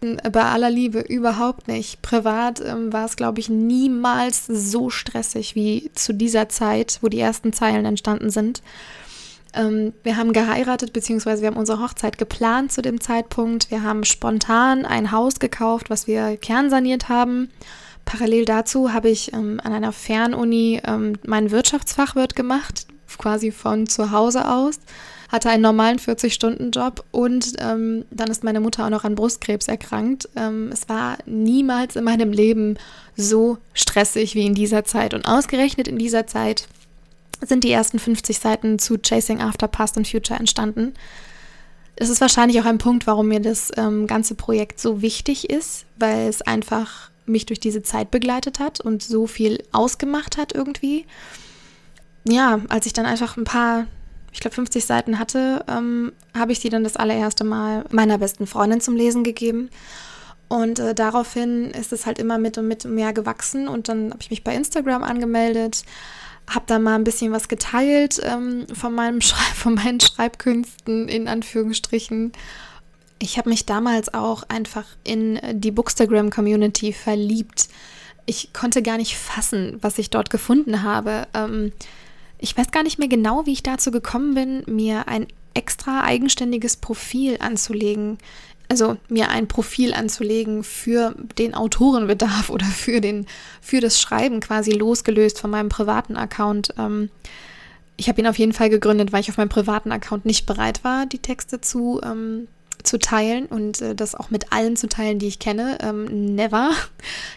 Bei 0.00 0.42
aller 0.42 0.70
Liebe 0.70 1.00
überhaupt 1.00 1.68
nicht. 1.68 2.02
Privat 2.02 2.60
ähm, 2.60 2.92
war 2.92 3.04
es, 3.04 3.16
glaube 3.16 3.38
ich, 3.38 3.48
niemals 3.48 4.46
so 4.46 4.90
stressig 4.90 5.54
wie 5.54 5.90
zu 5.94 6.12
dieser 6.12 6.48
Zeit, 6.48 6.98
wo 7.02 7.08
die 7.08 7.20
ersten 7.20 7.52
Zeilen 7.52 7.84
entstanden 7.84 8.30
sind. 8.30 8.62
Ähm, 9.54 9.92
wir 10.02 10.16
haben 10.16 10.32
geheiratet, 10.32 10.92
beziehungsweise 10.92 11.42
wir 11.42 11.48
haben 11.48 11.56
unsere 11.56 11.80
Hochzeit 11.80 12.18
geplant 12.18 12.72
zu 12.72 12.82
dem 12.82 13.00
Zeitpunkt. 13.00 13.70
Wir 13.70 13.82
haben 13.82 14.04
spontan 14.04 14.84
ein 14.84 15.12
Haus 15.12 15.38
gekauft, 15.38 15.90
was 15.90 16.06
wir 16.06 16.36
kernsaniert 16.36 17.08
haben. 17.08 17.50
Parallel 18.04 18.44
dazu 18.44 18.92
habe 18.92 19.10
ich 19.10 19.32
ähm, 19.32 19.60
an 19.62 19.72
einer 19.72 19.92
Fernuni 19.92 20.80
ähm, 20.84 21.18
meinen 21.24 21.50
Wirtschaftsfachwirt 21.50 22.34
gemacht, 22.34 22.86
quasi 23.18 23.52
von 23.52 23.86
zu 23.86 24.10
Hause 24.10 24.48
aus 24.48 24.80
hatte 25.32 25.48
einen 25.48 25.62
normalen 25.62 25.98
40-Stunden-Job 25.98 27.04
und 27.10 27.54
ähm, 27.58 28.04
dann 28.10 28.30
ist 28.30 28.44
meine 28.44 28.60
Mutter 28.60 28.84
auch 28.84 28.90
noch 28.90 29.04
an 29.04 29.14
Brustkrebs 29.14 29.66
erkrankt. 29.66 30.28
Ähm, 30.36 30.68
es 30.70 30.90
war 30.90 31.16
niemals 31.24 31.96
in 31.96 32.04
meinem 32.04 32.32
Leben 32.32 32.76
so 33.16 33.56
stressig 33.72 34.34
wie 34.34 34.44
in 34.44 34.54
dieser 34.54 34.84
Zeit. 34.84 35.14
Und 35.14 35.24
ausgerechnet 35.24 35.88
in 35.88 35.96
dieser 35.96 36.26
Zeit 36.26 36.68
sind 37.48 37.64
die 37.64 37.70
ersten 37.70 37.98
50 37.98 38.38
Seiten 38.38 38.78
zu 38.78 38.98
Chasing 38.98 39.40
After 39.40 39.68
Past 39.68 39.96
and 39.96 40.08
Future 40.08 40.38
entstanden. 40.38 40.94
Es 41.96 42.08
ist 42.08 42.20
wahrscheinlich 42.20 42.60
auch 42.60 42.64
ein 42.64 42.78
Punkt, 42.78 43.06
warum 43.06 43.28
mir 43.28 43.40
das 43.40 43.70
ähm, 43.76 44.06
ganze 44.06 44.34
Projekt 44.34 44.80
so 44.80 45.02
wichtig 45.02 45.50
ist, 45.50 45.84
weil 45.96 46.28
es 46.28 46.42
einfach 46.42 47.10
mich 47.26 47.46
durch 47.46 47.60
diese 47.60 47.82
Zeit 47.82 48.10
begleitet 48.10 48.58
hat 48.58 48.80
und 48.80 49.02
so 49.02 49.26
viel 49.26 49.62
ausgemacht 49.72 50.36
hat 50.36 50.54
irgendwie. 50.54 51.06
Ja, 52.24 52.60
als 52.68 52.86
ich 52.86 52.92
dann 52.92 53.06
einfach 53.06 53.36
ein 53.36 53.44
paar 53.44 53.86
ich 54.32 54.40
glaube, 54.40 54.54
50 54.54 54.84
Seiten 54.84 55.18
hatte, 55.18 55.64
ähm, 55.68 56.12
habe 56.36 56.52
ich 56.52 56.60
die 56.60 56.70
dann 56.70 56.84
das 56.84 56.96
allererste 56.96 57.44
Mal 57.44 57.84
meiner 57.90 58.18
besten 58.18 58.46
Freundin 58.46 58.80
zum 58.80 58.96
Lesen 58.96 59.24
gegeben. 59.24 59.68
Und 60.48 60.78
äh, 60.78 60.94
daraufhin 60.94 61.70
ist 61.70 61.92
es 61.92 62.06
halt 62.06 62.18
immer 62.18 62.38
mit 62.38 62.58
und 62.58 62.66
mit 62.66 62.84
mehr 62.84 63.12
gewachsen. 63.12 63.68
Und 63.68 63.88
dann 63.88 64.10
habe 64.10 64.20
ich 64.20 64.30
mich 64.30 64.42
bei 64.42 64.54
Instagram 64.54 65.02
angemeldet, 65.02 65.84
habe 66.54 66.64
da 66.66 66.78
mal 66.78 66.94
ein 66.94 67.04
bisschen 67.04 67.32
was 67.32 67.48
geteilt 67.48 68.20
ähm, 68.24 68.66
von, 68.72 68.94
meinem 68.94 69.20
Schrei 69.22 69.54
von 69.54 69.74
meinen 69.74 70.00
Schreibkünsten 70.00 71.08
in 71.08 71.28
Anführungsstrichen. 71.28 72.32
Ich 73.18 73.38
habe 73.38 73.50
mich 73.50 73.66
damals 73.66 74.12
auch 74.14 74.42
einfach 74.48 74.84
in 75.04 75.38
die 75.52 75.70
Bookstagram-Community 75.70 76.92
verliebt. 76.92 77.68
Ich 78.26 78.52
konnte 78.52 78.82
gar 78.82 78.96
nicht 78.96 79.16
fassen, 79.16 79.78
was 79.80 79.98
ich 79.98 80.10
dort 80.10 80.30
gefunden 80.30 80.82
habe. 80.82 81.26
Ähm, 81.34 81.72
ich 82.38 82.56
weiß 82.56 82.72
gar 82.72 82.82
nicht 82.82 82.98
mehr 82.98 83.08
genau, 83.08 83.46
wie 83.46 83.52
ich 83.52 83.62
dazu 83.62 83.92
gekommen 83.92 84.34
bin, 84.34 84.64
mir 84.66 85.06
ein 85.06 85.28
extra 85.54 86.02
eigenständiges 86.02 86.76
Profil 86.76 87.36
anzulegen. 87.40 88.18
Also 88.72 88.96
mir 89.10 89.28
ein 89.28 89.48
Profil 89.48 89.92
anzulegen 89.92 90.64
für 90.64 91.14
den 91.36 91.54
Autorenbedarf 91.54 92.48
oder 92.48 92.64
für, 92.64 93.02
den, 93.02 93.26
für 93.60 93.80
das 93.80 94.00
Schreiben 94.00 94.40
quasi 94.40 94.70
losgelöst 94.70 95.38
von 95.38 95.50
meinem 95.50 95.68
privaten 95.68 96.16
Account. 96.16 96.72
Ähm, 96.78 97.10
ich 97.98 98.08
habe 98.08 98.22
ihn 98.22 98.26
auf 98.26 98.38
jeden 98.38 98.54
Fall 98.54 98.70
gegründet, 98.70 99.12
weil 99.12 99.20
ich 99.20 99.28
auf 99.28 99.36
meinem 99.36 99.50
privaten 99.50 99.92
Account 99.92 100.24
nicht 100.24 100.46
bereit 100.46 100.84
war, 100.84 101.04
die 101.04 101.18
Texte 101.18 101.60
zu 101.60 102.00
ähm, 102.02 102.48
zu 102.82 102.98
teilen 102.98 103.44
und 103.44 103.82
äh, 103.82 103.94
das 103.94 104.14
auch 104.14 104.30
mit 104.30 104.54
allen 104.54 104.76
zu 104.76 104.88
teilen, 104.88 105.18
die 105.18 105.28
ich 105.28 105.38
kenne. 105.38 105.76
Ähm, 105.82 106.34
never. 106.34 106.72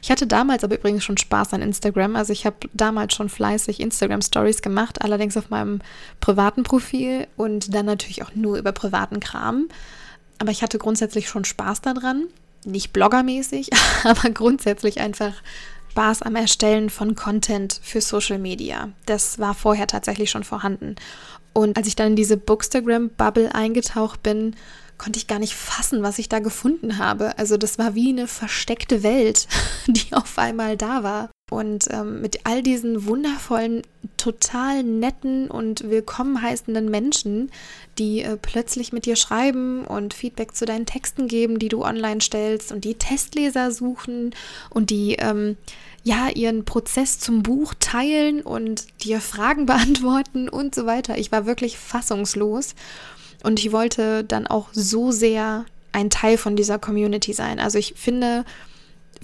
Ich 0.02 0.10
hatte 0.10 0.26
damals 0.26 0.64
aber 0.64 0.76
übrigens 0.76 1.04
schon 1.04 1.18
Spaß 1.18 1.54
an 1.54 1.62
Instagram. 1.62 2.16
Also 2.16 2.32
ich 2.32 2.46
habe 2.46 2.56
damals 2.74 3.14
schon 3.14 3.28
fleißig 3.28 3.82
Instagram 3.82 4.22
Stories 4.22 4.62
gemacht, 4.62 5.02
allerdings 5.02 5.36
auf 5.36 5.50
meinem 5.50 5.82
privaten 6.22 6.64
Profil 6.64 7.28
und 7.36 7.76
dann 7.76 7.86
natürlich 7.86 8.24
auch 8.24 8.34
nur 8.36 8.58
über 8.58 8.72
privaten 8.72 9.20
Kram. 9.20 9.68
Aber 10.40 10.52
ich 10.52 10.62
hatte 10.62 10.78
grundsätzlich 10.78 11.30
schon 11.30 11.46
Spaß 11.46 11.82
daran. 11.82 12.26
Nicht 12.66 12.94
bloggermäßig, 12.94 13.70
aber 14.04 14.30
grundsätzlich 14.32 15.00
einfach 15.00 15.34
Spaß 15.92 16.24
am 16.24 16.36
Erstellen 16.36 16.90
von 16.90 17.16
Content 17.16 17.80
für 17.82 18.02
Social 18.02 18.38
Media. 18.38 18.90
Das 19.06 19.40
war 19.40 19.54
vorher 19.54 19.88
tatsächlich 19.88 20.30
schon 20.30 20.44
vorhanden. 20.44 20.96
Und 21.54 21.78
als 21.78 21.88
ich 21.88 21.96
dann 21.96 22.08
in 22.08 22.16
diese 22.18 22.36
Bookstagram-Bubble 22.36 23.56
eingetaucht 23.56 24.22
bin, 24.22 24.58
konnte 24.98 25.20
ich 25.20 25.28
gar 25.28 25.40
nicht 25.40 25.56
fassen, 25.56 26.04
was 26.04 26.20
ich 26.20 26.28
da 26.28 26.40
gefunden 26.40 26.98
habe. 26.98 27.38
Also 27.38 27.56
das 27.56 27.78
war 27.78 27.96
wie 27.96 28.10
eine 28.10 28.28
versteckte 28.28 29.04
Welt, 29.04 29.48
die 29.88 30.14
auf 30.14 30.38
einmal 30.38 30.76
da 30.76 31.04
war. 31.04 31.30
Und 31.52 31.86
ähm, 31.92 32.22
mit 32.22 32.40
all 32.46 32.64
diesen 32.64 33.06
wundervollen, 33.06 33.84
total 34.18 34.82
netten 34.82 35.48
und 35.48 35.88
willkommen 35.88 36.42
heißenden 36.42 36.90
Menschen, 36.90 37.52
die 38.00 38.22
äh, 38.22 38.36
plötzlich 38.36 38.92
mit 38.92 39.06
dir 39.06 39.16
schreiben 39.16 39.86
und 39.86 40.16
Feedback 40.16 40.56
zu 40.56 40.66
deinen 40.66 40.88
Texten 40.88 41.28
geben, 41.28 41.60
die 41.60 41.68
du 41.68 41.84
online 41.84 42.20
stellst 42.20 42.72
und 42.72 42.84
die 42.84 42.96
Testleser 42.96 43.70
suchen 43.70 44.34
und 44.72 44.90
die 44.90 45.18
ähm, 45.20 45.56
ja 46.04 46.30
ihren 46.30 46.66
Prozess 46.66 47.20
zum 47.20 47.44
Buch 47.44 47.76
teilen 47.80 48.42
und 48.42 48.88
dir 49.04 49.22
Fragen 49.22 49.66
beantworten 49.68 50.50
und 50.50 50.74
so 50.74 50.88
weiter. 50.88 51.20
Ich 51.20 51.32
war 51.32 51.46
wirklich 51.46 51.78
fassungslos 51.78 52.74
und 53.44 53.60
ich 53.60 53.72
wollte 53.72 54.24
dann 54.24 54.48
auch 54.48 54.70
so 54.72 55.12
sehr 55.12 55.66
ein 55.92 56.10
Teil 56.10 56.40
von 56.40 56.56
dieser 56.56 56.80
Community 56.80 57.34
sein. 57.34 57.60
Also 57.60 57.78
ich 57.78 57.94
finde, 57.96 58.46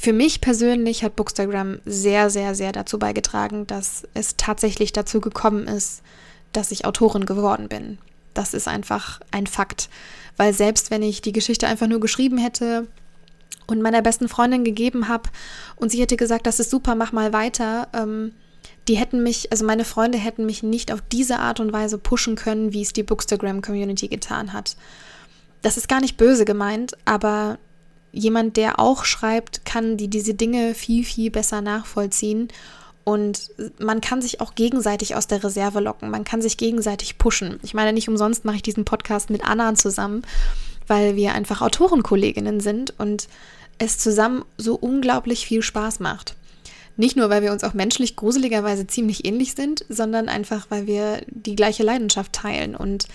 für 0.01 0.13
mich 0.13 0.41
persönlich 0.41 1.03
hat 1.03 1.15
Bookstagram 1.15 1.77
sehr, 1.86 2.31
sehr, 2.31 2.55
sehr 2.55 2.72
dazu 2.72 2.98
beigetragen, 2.98 3.67
dass 3.67 4.08
es 4.15 4.36
tatsächlich 4.36 4.93
dazu 4.93 5.22
gekommen 5.22 5.67
ist, 5.67 6.01
dass 6.53 6.72
ich 6.72 6.86
Autorin 6.86 7.27
geworden 7.27 7.70
bin. 7.70 8.00
Das 8.34 8.55
ist 8.55 8.67
einfach 8.67 9.20
ein 9.29 9.46
Fakt. 9.46 9.89
Weil 10.38 10.55
selbst 10.55 10.89
wenn 10.89 11.03
ich 11.03 11.22
die 11.22 11.34
Geschichte 11.34 11.67
einfach 11.67 11.86
nur 11.86 12.00
geschrieben 12.00 12.39
hätte 12.39 12.88
und 13.67 13.84
meiner 13.84 14.01
besten 14.01 14.27
Freundin 14.27 14.63
gegeben 14.63 15.08
habe 15.08 15.29
und 15.75 15.91
sie 15.91 16.01
hätte 16.01 16.17
gesagt, 16.17 16.48
das 16.48 16.60
ist 16.60 16.72
super, 16.72 16.96
mach 16.96 17.12
mal 17.12 17.31
weiter, 17.31 17.88
ähm, 17.93 18.34
die 18.88 18.96
hätten 18.96 19.22
mich, 19.22 19.51
also 19.51 19.67
meine 19.67 19.86
Freunde 19.86 20.17
hätten 20.17 20.48
mich 20.48 20.63
nicht 20.63 20.91
auf 20.91 21.03
diese 21.12 21.38
Art 21.38 21.60
und 21.60 21.74
Weise 21.74 22.00
pushen 22.00 22.34
können, 22.36 22.74
wie 22.74 22.81
es 22.81 22.93
die 22.93 23.03
Bookstagram-Community 23.03 24.08
getan 24.08 24.51
hat. 24.51 24.77
Das 25.62 25.77
ist 25.77 25.88
gar 25.88 26.01
nicht 26.01 26.17
böse 26.17 26.43
gemeint, 26.43 26.98
aber 27.05 27.60
jemand, 28.12 28.58
der 28.58 28.80
auch 28.80 29.06
schreibt, 29.06 29.65
kann 29.65 29.98
die 29.98 30.08
diese 30.08 30.34
Dinge 30.34 30.74
viel, 30.74 31.03
viel 31.03 31.32
besser 31.32 31.62
nachvollziehen. 31.62 32.50
Und 33.03 33.50
man 33.80 34.00
kann 34.00 34.22
sich 34.22 34.41
auch 34.41 34.53
gegenseitig 34.53 35.15
aus 35.15 35.27
der 35.27 35.44
Reserve 35.44 35.80
locken. 35.80 36.12
Man 36.12 36.24
kann 36.24 36.41
sich 36.41 36.58
gegenseitig 36.58 37.18
pushen. 37.18 37.60
Ich 37.63 37.74
meine, 37.74 37.94
nicht 37.94 38.10
umsonst 38.10 38.46
mache 38.46 38.58
ich 38.58 38.62
diesen 38.62 38.86
Podcast 38.86 39.30
mit 39.30 39.44
Anna 39.44 39.74
zusammen, 39.75 40.22
weil 40.88 41.15
wir 41.15 41.34
einfach 41.34 41.62
Autorenkolleginnen 41.62 42.60
sind 42.60 42.94
und 43.00 43.27
es 43.80 43.98
zusammen 43.98 44.46
so 44.58 44.75
unglaublich 44.75 45.46
viel 45.48 45.63
Spaß 45.63 46.00
macht. 46.00 46.36
Nicht 46.98 47.15
nur, 47.15 47.30
weil 47.30 47.41
wir 47.41 47.51
uns 47.51 47.63
auch 47.63 47.74
menschlich 47.74 48.15
gruseligerweise 48.15 48.86
ziemlich 48.86 49.25
ähnlich 49.25 49.56
sind, 49.56 49.86
sondern 49.89 50.30
einfach, 50.30 50.68
weil 50.70 50.86
wir 50.86 51.22
die 51.27 51.56
gleiche 51.56 51.84
Leidenschaft 51.84 52.34
teilen 52.34 52.75
und 52.75 53.08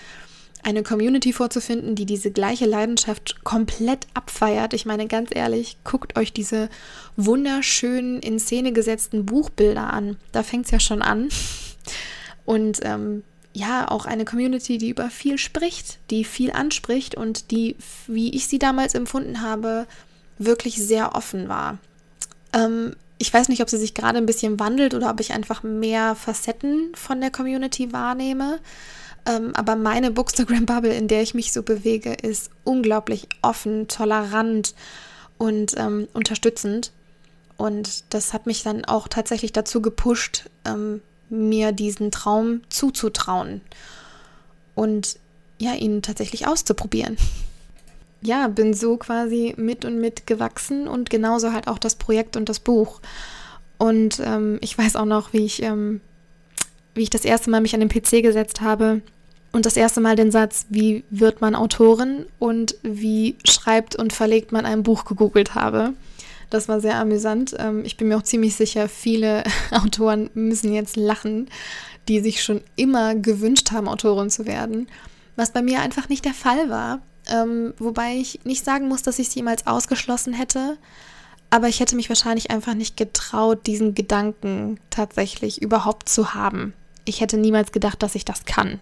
eine 0.63 0.83
Community 0.83 1.33
vorzufinden, 1.33 1.95
die 1.95 2.05
diese 2.05 2.31
gleiche 2.31 2.65
Leidenschaft 2.65 3.43
komplett 3.43 4.07
abfeiert. 4.13 4.73
Ich 4.73 4.85
meine, 4.85 5.07
ganz 5.07 5.29
ehrlich, 5.33 5.77
guckt 5.83 6.17
euch 6.17 6.33
diese 6.33 6.69
wunderschönen, 7.15 8.19
in 8.19 8.39
Szene 8.39 8.73
gesetzten 8.73 9.25
Buchbilder 9.25 9.93
an. 9.93 10.17
Da 10.31 10.43
fängt 10.43 10.65
es 10.65 10.71
ja 10.71 10.79
schon 10.79 11.01
an. 11.01 11.29
Und 12.45 12.79
ähm, 12.83 13.23
ja, 13.53 13.89
auch 13.89 14.05
eine 14.05 14.25
Community, 14.25 14.77
die 14.77 14.89
über 14.89 15.09
viel 15.09 15.37
spricht, 15.37 15.99
die 16.11 16.23
viel 16.23 16.51
anspricht 16.51 17.15
und 17.15 17.51
die, 17.51 17.75
wie 18.07 18.35
ich 18.35 18.47
sie 18.47 18.59
damals 18.59 18.93
empfunden 18.93 19.41
habe, 19.41 19.87
wirklich 20.37 20.75
sehr 20.75 21.15
offen 21.15 21.49
war. 21.49 21.77
Ähm, 22.53 22.95
ich 23.17 23.33
weiß 23.33 23.49
nicht, 23.49 23.61
ob 23.61 23.69
sie 23.69 23.77
sich 23.77 23.93
gerade 23.93 24.17
ein 24.17 24.25
bisschen 24.25 24.59
wandelt 24.59 24.93
oder 24.93 25.09
ob 25.09 25.19
ich 25.19 25.33
einfach 25.33 25.63
mehr 25.63 26.15
Facetten 26.15 26.91
von 26.93 27.19
der 27.19 27.31
Community 27.31 27.91
wahrnehme. 27.91 28.59
Ähm, 29.27 29.51
aber 29.55 29.75
meine 29.75 30.11
Bookstagram-Bubble, 30.11 30.93
in 30.93 31.09
der 31.09 31.21
ich 31.21 31.33
mich 31.33 31.51
so 31.51 31.61
bewege, 31.61 32.13
ist 32.13 32.49
unglaublich 32.63 33.27
offen, 33.41 33.87
tolerant 33.89 34.73
und 35.37 35.73
ähm, 35.77 36.07
unterstützend. 36.13 36.93
Und 37.57 38.13
das 38.13 38.33
hat 38.33 38.45
mich 38.45 38.63
dann 38.63 38.85
auch 38.85 39.07
tatsächlich 39.07 39.51
dazu 39.51 39.81
gepusht, 39.81 40.49
ähm, 40.63 41.01
mir 41.29 41.73
diesen 41.73 42.09
Traum 42.09 42.61
zuzutrauen 42.69 43.59
und 44.75 45.19
ja, 45.59 45.73
ihn 45.73 46.01
tatsächlich 46.01 46.47
auszuprobieren. 46.47 47.17
Ja, 48.21 48.47
bin 48.47 48.73
so 48.73 48.95
quasi 48.97 49.53
mit 49.57 49.83
und 49.83 49.99
mit 49.99 50.25
gewachsen 50.25 50.87
und 50.87 51.09
genauso 51.09 51.51
halt 51.51 51.67
auch 51.67 51.79
das 51.79 51.95
Projekt 51.95 52.37
und 52.37 52.47
das 52.47 52.59
Buch. 52.59 53.01
Und 53.77 54.21
ähm, 54.23 54.57
ich 54.61 54.77
weiß 54.77 54.95
auch 54.95 55.05
noch, 55.05 55.33
wie 55.33 55.45
ich, 55.45 55.61
ähm, 55.63 55.99
wie 56.93 57.01
ich 57.03 57.09
das 57.09 57.25
erste 57.25 57.49
Mal 57.49 57.61
mich 57.61 57.73
an 57.73 57.81
den 57.81 57.89
PC 57.89 58.23
gesetzt 58.23 58.61
habe 58.61 59.01
und 59.51 59.65
das 59.65 59.77
erste 59.77 60.01
Mal 60.01 60.15
den 60.15 60.31
Satz, 60.31 60.65
wie 60.69 61.03
wird 61.09 61.41
man 61.41 61.55
Autorin 61.55 62.25
und 62.39 62.75
wie 62.83 63.35
schreibt 63.45 63.95
und 63.95 64.13
verlegt 64.13 64.51
man 64.51 64.65
ein 64.65 64.83
Buch 64.83 65.05
gegoogelt 65.05 65.55
habe. 65.55 65.93
Das 66.49 66.69
war 66.69 66.79
sehr 66.79 66.99
amüsant. 66.99 67.55
Ähm, 67.57 67.83
ich 67.83 67.97
bin 67.97 68.07
mir 68.07 68.17
auch 68.17 68.23
ziemlich 68.23 68.55
sicher, 68.55 68.87
viele 68.87 69.43
Autoren 69.71 70.29
müssen 70.33 70.73
jetzt 70.73 70.95
lachen, 70.95 71.49
die 72.07 72.19
sich 72.19 72.43
schon 72.43 72.61
immer 72.75 73.15
gewünscht 73.15 73.71
haben, 73.71 73.87
Autorin 73.87 74.29
zu 74.29 74.45
werden. 74.45 74.87
Was 75.35 75.51
bei 75.51 75.61
mir 75.61 75.81
einfach 75.81 76.09
nicht 76.09 76.25
der 76.25 76.33
Fall 76.33 76.69
war. 76.69 76.99
Ähm, 77.29 77.73
wobei 77.77 78.15
ich 78.15 78.39
nicht 78.45 78.63
sagen 78.63 78.87
muss, 78.87 79.03
dass 79.03 79.19
ich 79.19 79.27
es 79.27 79.35
jemals 79.35 79.67
ausgeschlossen 79.67 80.33
hätte. 80.33 80.77
Aber 81.49 81.67
ich 81.67 81.79
hätte 81.79 81.95
mich 81.95 82.09
wahrscheinlich 82.09 82.51
einfach 82.51 82.73
nicht 82.73 82.97
getraut, 82.97 83.67
diesen 83.67 83.95
Gedanken 83.95 84.79
tatsächlich 84.89 85.61
überhaupt 85.61 86.09
zu 86.09 86.33
haben. 86.33 86.73
Ich 87.05 87.21
hätte 87.21 87.37
niemals 87.37 87.71
gedacht, 87.71 88.03
dass 88.03 88.15
ich 88.15 88.25
das 88.25 88.45
kann. 88.45 88.79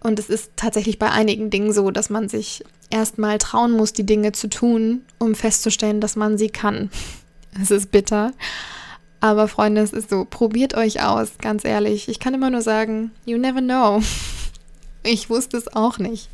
Und 0.00 0.18
es 0.18 0.28
ist 0.28 0.52
tatsächlich 0.56 0.98
bei 0.98 1.10
einigen 1.10 1.50
Dingen 1.50 1.72
so, 1.72 1.90
dass 1.90 2.10
man 2.10 2.28
sich 2.28 2.64
erstmal 2.90 3.38
trauen 3.38 3.72
muss, 3.72 3.92
die 3.92 4.06
Dinge 4.06 4.32
zu 4.32 4.48
tun, 4.48 5.02
um 5.18 5.34
festzustellen, 5.34 6.00
dass 6.00 6.16
man 6.16 6.38
sie 6.38 6.48
kann. 6.48 6.90
Es 7.60 7.70
ist 7.70 7.90
bitter. 7.90 8.34
Aber 9.20 9.48
Freunde, 9.48 9.80
es 9.80 9.92
ist 9.92 10.10
so, 10.10 10.26
probiert 10.28 10.74
euch 10.74 11.02
aus, 11.02 11.38
ganz 11.40 11.64
ehrlich. 11.64 12.08
Ich 12.08 12.20
kann 12.20 12.34
immer 12.34 12.50
nur 12.50 12.60
sagen, 12.60 13.10
you 13.24 13.38
never 13.38 13.60
know. 13.60 14.02
Ich 15.02 15.30
wusste 15.30 15.56
es 15.56 15.74
auch 15.74 15.98
nicht. 15.98 16.28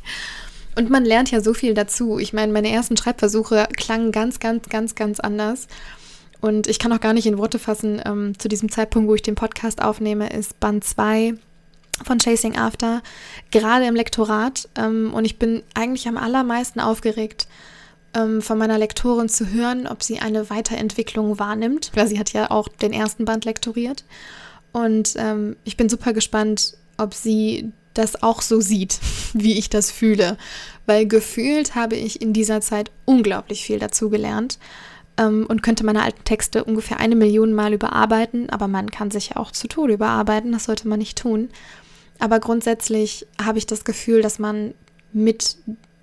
Und 0.75 0.89
man 0.89 1.05
lernt 1.05 1.31
ja 1.31 1.39
so 1.39 1.53
viel 1.53 1.73
dazu. 1.73 2.19
Ich 2.19 2.33
meine, 2.33 2.51
meine 2.51 2.69
ersten 2.69 2.97
Schreibversuche 2.97 3.67
klangen 3.77 4.11
ganz, 4.11 4.39
ganz, 4.39 4.67
ganz, 4.67 4.95
ganz 4.95 5.19
anders. 5.21 5.67
Und 6.41 6.67
ich 6.67 6.77
kann 6.79 6.91
auch 6.91 6.99
gar 6.99 7.13
nicht 7.13 7.27
in 7.27 7.37
Worte 7.37 7.59
fassen, 7.59 8.01
ähm, 8.05 8.37
zu 8.37 8.49
diesem 8.49 8.69
Zeitpunkt, 8.69 9.07
wo 9.07 9.15
ich 9.15 9.21
den 9.21 9.35
Podcast 9.35 9.81
aufnehme, 9.81 10.29
ist 10.29 10.59
Band 10.59 10.83
2 10.83 11.35
von 12.03 12.19
Chasing 12.19 12.57
After, 12.57 13.01
gerade 13.51 13.85
im 13.85 13.95
Lektorat. 13.95 14.69
Ähm, 14.75 15.13
und 15.13 15.25
ich 15.25 15.39
bin 15.39 15.63
eigentlich 15.73 16.07
am 16.07 16.17
allermeisten 16.17 16.79
aufgeregt, 16.79 17.47
ähm, 18.13 18.41
von 18.41 18.57
meiner 18.57 18.77
Lektorin 18.77 19.29
zu 19.29 19.49
hören, 19.49 19.87
ob 19.87 20.03
sie 20.03 20.19
eine 20.19 20.49
Weiterentwicklung 20.49 21.39
wahrnimmt. 21.39 21.91
Weil 21.93 22.07
sie 22.07 22.19
hat 22.19 22.33
ja 22.33 22.51
auch 22.51 22.67
den 22.67 22.93
ersten 22.93 23.25
Band 23.25 23.45
lektoriert. 23.45 24.05
Und 24.71 25.13
ähm, 25.17 25.55
ich 25.63 25.77
bin 25.77 25.89
super 25.89 26.13
gespannt, 26.13 26.77
ob 26.97 27.13
sie 27.13 27.71
das 27.93 28.21
auch 28.21 28.41
so 28.41 28.59
sieht, 28.61 28.99
wie 29.33 29.57
ich 29.57 29.69
das 29.69 29.91
fühle. 29.91 30.37
Weil 30.85 31.07
gefühlt 31.07 31.75
habe 31.75 31.95
ich 31.95 32.21
in 32.21 32.33
dieser 32.33 32.61
Zeit 32.61 32.91
unglaublich 33.05 33.63
viel 33.63 33.79
dazu 33.79 34.09
gelernt 34.09 34.59
ähm, 35.17 35.45
und 35.47 35.63
könnte 35.63 35.85
meine 35.85 36.03
alten 36.03 36.23
Texte 36.23 36.63
ungefähr 36.63 36.99
eine 36.99 37.15
Million 37.15 37.53
Mal 37.53 37.73
überarbeiten, 37.73 38.49
aber 38.49 38.67
man 38.67 38.91
kann 38.91 39.11
sich 39.11 39.29
ja 39.29 39.37
auch 39.37 39.51
zu 39.51 39.67
Tode 39.67 39.93
überarbeiten, 39.93 40.51
das 40.51 40.65
sollte 40.65 40.87
man 40.87 40.99
nicht 40.99 41.17
tun. 41.17 41.49
Aber 42.19 42.39
grundsätzlich 42.39 43.27
habe 43.43 43.57
ich 43.57 43.67
das 43.67 43.83
Gefühl, 43.83 44.21
dass 44.21 44.39
man 44.39 44.73
mit, 45.11 45.57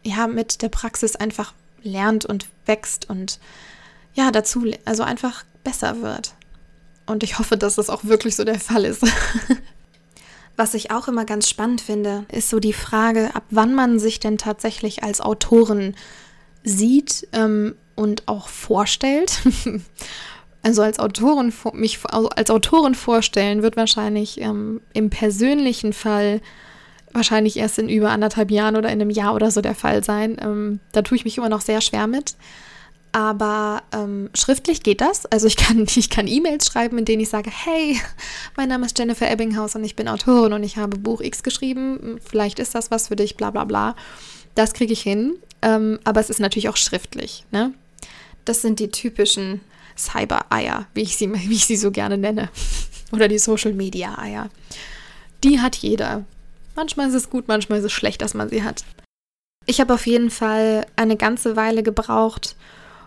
ja, 0.05 0.27
mit 0.27 0.63
der 0.63 0.69
Praxis 0.69 1.17
einfach 1.17 1.55
lernt 1.83 2.25
und 2.25 2.49
wächst 2.67 3.09
und 3.09 3.41
ja, 4.15 4.31
dazu, 4.31 4.67
also 4.85 5.03
einfach 5.03 5.45
besser 5.65 6.03
wird. 6.03 6.35
Und 7.07 7.23
ich 7.23 7.39
hoffe, 7.39 7.57
dass 7.57 7.77
das 7.77 7.91
auch 7.91 8.05
wirklich 8.05 8.37
so 8.37 8.45
der 8.45 8.61
Fall 8.61 8.85
ist. 8.85 9.05
Was 10.57 10.75
ich 10.75 10.91
auch 10.91 11.09
immer 11.09 11.25
ganz 11.25 11.49
spannend 11.49 11.81
finde, 11.81 12.27
ist 12.31 12.51
so 12.51 12.61
die 12.61 12.75
Frage, 12.75 13.35
ab 13.35 13.45
wann 13.51 13.75
man 13.75 13.99
sich 13.99 14.21
denn 14.21 14.37
tatsächlich 14.37 15.03
als 15.03 15.21
Autorin 15.21 15.95
sieht 16.63 17.27
ähm, 17.33 17.75
und 17.95 18.29
auch 18.29 18.49
vorstellt. 18.49 19.41
Also 20.63 20.83
als 20.83 20.99
Autorin 20.99 21.53
mich 21.73 21.99
also 22.05 22.29
als 22.29 22.51
Autorin 22.51 22.95
vorstellen 22.95 23.63
wird 23.63 23.77
wahrscheinlich 23.77 24.41
ähm, 24.41 24.81
im 24.93 25.11
persönlichen 25.11 25.93
Fall 25.93 26.41
wahrscheinlich 27.13 27.57
erst 27.57 27.79
in 27.79 27.89
über 27.89 28.11
anderthalb 28.11 28.51
Jahren 28.51 28.77
oder 28.77 28.89
in 28.89 29.01
einem 29.01 29.11
Jahr 29.11 29.35
oder 29.35 29.51
so 29.51 29.61
der 29.61 29.75
Fall 29.75 30.05
sein. 30.05 30.37
Ähm, 30.41 30.81
da 30.93 31.03
tue 31.03 31.17
ich 31.17 31.25
mich 31.25 31.37
immer 31.37 31.49
noch 31.49 31.61
sehr 31.61 31.81
schwer 31.81 32.07
mit. 32.07 32.37
Aber 33.15 33.83
ähm, 33.93 34.31
schriftlich 34.35 34.83
geht 34.83 35.03
das. 35.03 35.27
Also 35.27 35.47
ich 35.47 35.57
kann, 35.57 35.87
ich 35.95 36.09
kann 36.09 36.27
E-Mails 36.27 36.67
schreiben, 36.67 36.97
in 36.99 37.05
denen 37.05 37.21
ich 37.21 37.29
sage, 37.29 37.51
hey, 37.53 38.01
mein 38.57 38.69
Name 38.69 38.87
ist 38.87 38.99
Jennifer 38.99 39.31
Ebbinghaus 39.31 39.75
und 39.75 39.85
ich 39.85 39.97
bin 39.97 40.09
Autorin 40.09 40.55
und 40.55 40.63
ich 40.63 40.79
habe 40.79 40.97
Buch 40.97 41.21
X 41.21 41.43
geschrieben. 41.43 42.19
Vielleicht 42.25 42.59
ist 42.59 42.75
das 42.75 42.91
was 42.91 43.09
für 43.09 43.17
dich, 43.17 43.37
bla 43.37 43.51
bla 43.51 43.65
bla. 43.65 43.95
Das 44.55 44.73
kriege 44.73 44.93
ich 44.93 45.03
hin. 45.03 45.35
Ähm, 45.61 46.01
aber 46.05 46.21
es 46.21 46.31
ist 46.31 46.41
natürlich 46.41 46.69
auch 46.69 46.77
schriftlich. 46.77 47.45
Ne? 47.51 47.75
Das 48.45 48.63
sind 48.63 48.81
die 48.81 48.91
typischen 48.91 49.61
Cyber-Eier, 49.97 50.87
wie, 50.95 51.03
ich 51.03 51.17
sie, 51.17 51.33
wie 51.49 51.55
ich 51.55 51.67
sie 51.67 51.77
so 51.77 51.91
gerne 51.91 52.19
nenne. 52.19 52.49
Oder 53.13 53.29
die 53.29 53.39
Social-Media-Eier. 53.39 54.49
Die 55.45 55.61
hat 55.61 55.77
jeder. 55.77 56.25
Manchmal 56.75 57.09
ist 57.09 57.15
es 57.15 57.31
gut, 57.31 57.49
manchmal 57.49 57.81
ist 57.81 57.85
es 57.85 57.93
schlecht, 57.93 58.23
dass 58.23 58.35
man 58.35 58.49
sie 58.49 58.63
hat. 58.63 58.85
Ich 59.67 59.81
habe 59.81 59.95
auf 59.95 60.07
jeden 60.07 60.31
Fall 60.31 60.87
eine 60.97 61.17
ganze 61.17 61.57
Weile 61.57 61.83
gebraucht, 61.83 62.57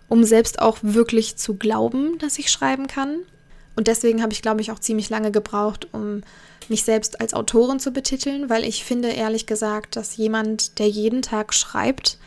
um 0.07 0.23
selbst 0.23 0.61
auch 0.61 0.77
wirklich 0.81 1.35
zu 1.35 1.55
glauben, 1.55 2.17
dass 2.19 2.37
ich 2.37 2.51
schreiben 2.51 2.87
kann. 2.87 3.19
Und 3.75 3.87
deswegen 3.87 4.21
habe 4.21 4.31
ich, 4.31 4.41
glaube 4.41 4.61
ich, 4.61 4.71
auch 4.71 4.79
ziemlich 4.79 5.09
lange 5.09 5.31
gebraucht, 5.31 5.87
um 5.91 6.21
mich 6.69 6.83
selbst 6.83 7.19
als 7.19 7.33
Autorin 7.33 7.79
zu 7.79 7.91
betiteln, 7.91 8.49
weil 8.49 8.63
ich 8.63 8.83
finde 8.83 9.09
ehrlich 9.09 9.45
gesagt, 9.45 9.95
dass 9.95 10.17
jemand, 10.17 10.79
der 10.79 10.87
jeden 10.87 11.21
Tag 11.21 11.53
schreibt 11.53 12.17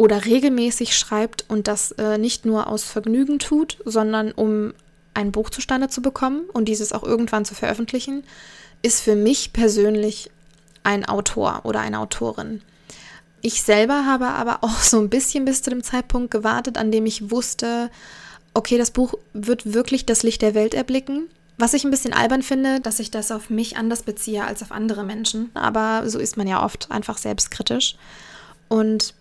oder 0.00 0.24
regelmäßig 0.24 0.96
schreibt 0.96 1.44
und 1.48 1.68
das 1.68 1.92
äh, 1.92 2.16
nicht 2.16 2.46
nur 2.46 2.68
aus 2.68 2.84
Vergnügen 2.84 3.38
tut, 3.38 3.76
sondern 3.84 4.32
um 4.32 4.72
ein 5.12 5.30
Buch 5.30 5.50
zustande 5.50 5.88
zu 5.88 6.00
bekommen 6.00 6.44
und 6.54 6.68
dieses 6.68 6.94
auch 6.94 7.02
irgendwann 7.02 7.44
zu 7.44 7.54
veröffentlichen, 7.54 8.24
ist 8.80 9.02
für 9.02 9.14
mich 9.14 9.52
persönlich 9.52 10.30
ein 10.84 11.04
Autor 11.04 11.60
oder 11.64 11.80
eine 11.80 11.98
Autorin. 11.98 12.62
Ich 13.42 13.62
selber 13.62 14.06
habe 14.06 14.28
aber 14.28 14.58
auch 14.64 14.78
so 14.78 14.98
ein 14.98 15.10
bisschen 15.10 15.44
bis 15.44 15.60
zu 15.60 15.68
dem 15.68 15.82
Zeitpunkt 15.82 16.30
gewartet, 16.30 16.78
an 16.78 16.90
dem 16.90 17.04
ich 17.04 17.30
wusste, 17.30 17.90
okay, 18.54 18.78
das 18.78 18.92
Buch 18.92 19.12
wird 19.34 19.74
wirklich 19.74 20.06
das 20.06 20.22
Licht 20.22 20.40
der 20.40 20.54
Welt 20.54 20.72
erblicken. 20.72 21.28
Was 21.58 21.74
ich 21.74 21.84
ein 21.84 21.90
bisschen 21.90 22.14
albern 22.14 22.42
finde, 22.42 22.80
dass 22.80 23.00
ich 23.00 23.10
das 23.10 23.30
auf 23.30 23.50
mich 23.50 23.76
anders 23.76 24.02
beziehe 24.04 24.46
als 24.46 24.62
auf 24.62 24.72
andere 24.72 25.04
Menschen. 25.04 25.50
Aber 25.52 26.08
so 26.08 26.18
ist 26.18 26.38
man 26.38 26.48
ja 26.48 26.64
oft 26.64 26.90
einfach 26.90 27.18
selbstkritisch. 27.18 27.96
Und 28.68 29.12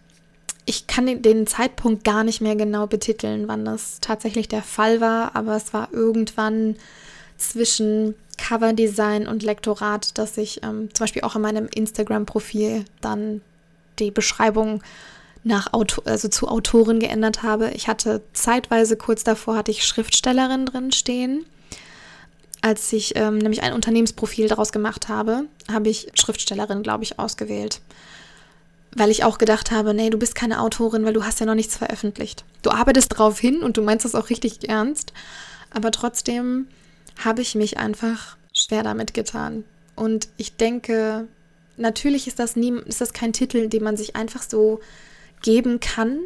ich 0.65 0.87
kann 0.87 1.21
den 1.21 1.47
Zeitpunkt 1.47 2.03
gar 2.03 2.23
nicht 2.23 2.41
mehr 2.41 2.55
genau 2.55 2.87
betiteln, 2.87 3.47
wann 3.47 3.65
das 3.65 3.99
tatsächlich 4.01 4.47
der 4.47 4.63
Fall 4.63 5.01
war. 5.01 5.35
Aber 5.35 5.55
es 5.55 5.73
war 5.73 5.89
irgendwann 5.91 6.75
zwischen 7.37 8.15
Coverdesign 8.37 9.27
und 9.27 9.43
Lektorat, 9.43 10.17
dass 10.17 10.37
ich 10.37 10.63
ähm, 10.63 10.89
zum 10.93 11.03
Beispiel 11.03 11.23
auch 11.23 11.35
in 11.35 11.41
meinem 11.41 11.67
Instagram-Profil 11.73 12.85
dann 13.01 13.41
die 13.99 14.11
Beschreibung 14.11 14.81
nach 15.43 15.73
Auto, 15.73 16.01
also 16.05 16.27
zu 16.27 16.47
Autorin 16.47 16.99
geändert 16.99 17.43
habe. 17.43 17.71
Ich 17.71 17.87
hatte 17.87 18.21
zeitweise 18.33 18.97
kurz 18.97 19.23
davor 19.23 19.55
hatte 19.55 19.71
ich 19.71 19.85
Schriftstellerin 19.85 20.65
drin 20.65 20.91
stehen. 20.91 21.45
Als 22.61 22.91
ich 22.91 23.13
ähm, 23.15 23.37
nämlich 23.37 23.63
ein 23.63 23.73
Unternehmensprofil 23.73 24.49
daraus 24.49 24.71
gemacht 24.73 25.07
habe, 25.07 25.45
habe 25.71 25.89
ich 25.89 26.11
Schriftstellerin, 26.13 26.83
glaube 26.83 27.03
ich, 27.03 27.17
ausgewählt. 27.17 27.79
Weil 28.95 29.11
ich 29.11 29.23
auch 29.23 29.37
gedacht 29.37 29.71
habe, 29.71 29.93
nee, 29.93 30.09
du 30.09 30.17
bist 30.17 30.35
keine 30.35 30.61
Autorin, 30.61 31.05
weil 31.05 31.13
du 31.13 31.23
hast 31.23 31.39
ja 31.39 31.45
noch 31.45 31.55
nichts 31.55 31.77
veröffentlicht. 31.77 32.43
Du 32.63 32.71
arbeitest 32.71 33.11
darauf 33.11 33.39
hin 33.39 33.61
und 33.61 33.77
du 33.77 33.81
meinst 33.81 34.05
das 34.05 34.15
auch 34.15 34.29
richtig 34.29 34.67
ernst. 34.67 35.13
Aber 35.71 35.91
trotzdem 35.91 36.67
habe 37.23 37.41
ich 37.41 37.55
mich 37.55 37.77
einfach 37.77 38.37
schwer 38.53 38.83
damit 38.83 39.13
getan. 39.13 39.63
Und 39.95 40.29
ich 40.37 40.55
denke, 40.55 41.27
natürlich 41.77 42.27
ist 42.27 42.39
das, 42.39 42.55
nie, 42.55 42.71
ist 42.85 43.01
das 43.01 43.13
kein 43.13 43.33
Titel, 43.33 43.67
den 43.67 43.83
man 43.83 43.97
sich 43.97 44.15
einfach 44.15 44.41
so 44.41 44.79
geben 45.41 45.79
kann. 45.79 46.19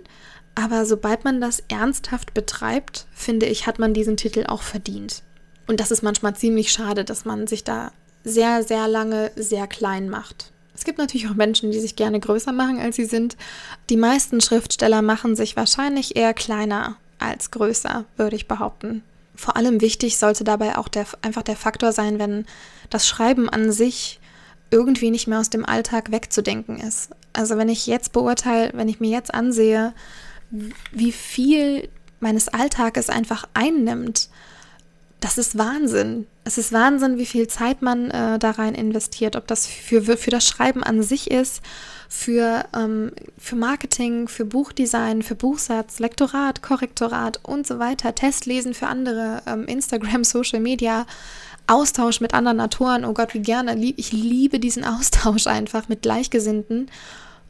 Aber 0.56 0.86
sobald 0.86 1.24
man 1.24 1.42
das 1.42 1.64
ernsthaft 1.68 2.34
betreibt, 2.34 3.08
finde 3.12 3.48
ich, 3.48 3.66
hat 3.66 3.80
man 3.80 3.94
diesen 3.94 4.18
Titel 4.18 4.46
auch 4.48 4.62
verdient. 4.62 5.24
Und 5.68 5.80
das 5.80 5.92
ist 5.92 6.04
manchmal 6.04 6.36
ziemlich 6.36 6.72
schade, 6.72 7.04
dass 7.04 7.26
man 7.26 7.48
sich 7.48 7.64
da 7.64 7.92
sehr, 8.24 8.64
sehr 8.64 8.88
lange 8.88 9.32
sehr 9.36 9.68
klein 9.68 10.10
macht. 10.10 10.53
Es 10.76 10.86
gibt 10.86 10.98
natürlich 10.98 11.28
auch 11.28 11.36
Menschen, 11.36 11.72
die 11.72 11.80
sich 11.80 11.96
gerne 11.96 12.20
größer 12.20 12.52
machen, 12.52 12.80
als 12.80 12.96
sie 12.96 13.06
sind. 13.06 13.38
Die 13.90 13.98
meisten 13.98 14.42
Schriftsteller 14.42 15.02
machen 15.02 15.36
sich 15.36 15.56
wahrscheinlich 15.56 16.16
eher 16.16 16.34
kleiner 16.34 16.98
als 17.20 17.52
größer, 17.52 18.06
würde 18.18 18.36
ich 18.36 18.48
behaupten. 18.48 19.04
Vor 19.36 19.56
allem 19.56 19.82
wichtig 19.82 20.18
sollte 20.18 20.44
dabei 20.44 20.78
auch 20.78 20.88
der, 20.88 21.06
einfach 21.22 21.44
der 21.44 21.56
Faktor 21.56 21.92
sein, 21.92 22.20
wenn 22.20 22.46
das 22.90 23.08
Schreiben 23.08 23.50
an 23.50 23.72
sich 23.72 24.20
irgendwie 24.72 25.12
nicht 25.12 25.28
mehr 25.28 25.40
aus 25.40 25.50
dem 25.50 25.66
Alltag 25.66 26.12
wegzudenken 26.12 26.80
ist. 26.80 27.10
Also 27.32 27.58
wenn 27.58 27.70
ich 27.70 27.88
jetzt 27.88 28.12
beurteile, 28.12 28.72
wenn 28.74 28.90
ich 28.90 29.00
mir 29.00 29.12
jetzt 29.12 29.34
ansehe, 29.34 29.94
wie 30.92 31.12
viel 31.12 31.90
meines 32.20 32.48
Alltages 32.48 33.10
einfach 33.10 33.48
einnimmt, 33.54 34.30
das 35.24 35.38
ist 35.38 35.58
Wahnsinn. 35.58 36.28
Es 36.44 36.58
ist 36.58 36.74
Wahnsinn, 36.74 37.18
wie 37.18 37.26
viel 37.26 37.48
Zeit 37.48 37.82
man 37.82 38.12
äh, 38.12 38.38
da 38.40 38.52
rein 38.52 38.76
investiert. 38.76 39.38
Ob 39.38 39.48
das 39.48 39.66
für, 39.66 40.02
für 40.18 40.32
das 40.32 40.46
Schreiben 40.46 40.84
an 40.84 41.02
sich 41.02 41.32
ist, 41.32 41.62
für, 42.10 42.66
ähm, 42.76 43.14
für 43.38 43.56
Marketing, 43.56 44.28
für 44.28 44.44
Buchdesign, 44.44 45.22
für 45.22 45.36
Buchsatz, 45.36 46.00
Lektorat, 46.00 46.62
Korrektorat 46.62 47.40
und 47.44 47.66
so 47.66 47.80
weiter, 47.80 48.14
Testlesen 48.14 48.74
für 48.74 48.88
andere, 48.88 49.42
ähm, 49.48 49.66
Instagram, 49.66 50.26
Social 50.26 50.60
Media. 50.60 51.06
Austausch 51.68 52.20
mit 52.20 52.34
anderen 52.34 52.60
Autoren, 52.60 53.06
oh 53.06 53.14
Gott, 53.14 53.34
wie 53.34 53.40
gerne. 53.40 53.82
Ich 53.82 54.12
liebe 54.12 54.60
diesen 54.60 54.84
Austausch 54.84 55.48
einfach 55.48 55.88
mit 55.88 56.02
Gleichgesinnten 56.02 56.92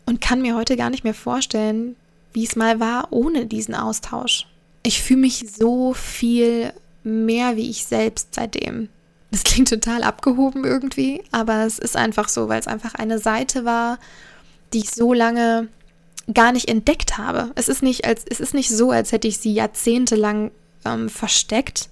und 0.05 0.21
kann 0.21 0.43
mir 0.43 0.55
heute 0.55 0.77
gar 0.77 0.91
nicht 0.91 1.03
mehr 1.03 1.15
vorstellen, 1.15 1.95
wie 2.33 2.43
es 2.43 2.55
mal 2.55 2.79
war 2.79 3.07
ohne 3.09 3.47
diesen 3.47 3.73
Austausch. 3.73 4.45
Ich 4.83 5.01
fühle 5.01 5.21
mich 5.21 5.45
so 5.57 5.95
viel 5.95 6.71
mehr 7.03 7.55
wie 7.55 7.69
ich 7.69 7.85
selbst 7.85 8.35
seitdem. 8.35 8.89
Das 9.31 9.43
klingt 9.43 9.69
total 9.69 10.03
abgehoben 10.03 10.63
irgendwie, 10.63 11.23
aber 11.31 11.65
es 11.65 11.79
ist 11.79 11.97
einfach 11.97 12.29
so, 12.29 12.49
weil 12.49 12.59
es 12.59 12.67
einfach 12.67 12.93
eine 12.95 13.19
Seite 13.19 13.65
war, 13.65 13.97
die 14.73 14.79
ich 14.79 14.91
so 14.91 15.13
lange 15.13 15.67
gar 16.33 16.51
nicht 16.51 16.69
entdeckt 16.69 17.17
habe. 17.17 17.51
Es 17.55 17.67
ist 17.67 17.81
nicht, 17.81 18.05
als, 18.05 18.23
es 18.29 18.39
ist 18.39 18.53
nicht 18.53 18.69
so, 18.69 18.91
als 18.91 19.11
hätte 19.11 19.27
ich 19.27 19.39
sie 19.39 19.53
jahrzehntelang 19.53 20.51
ähm, 20.85 21.09
versteckt, 21.09 21.89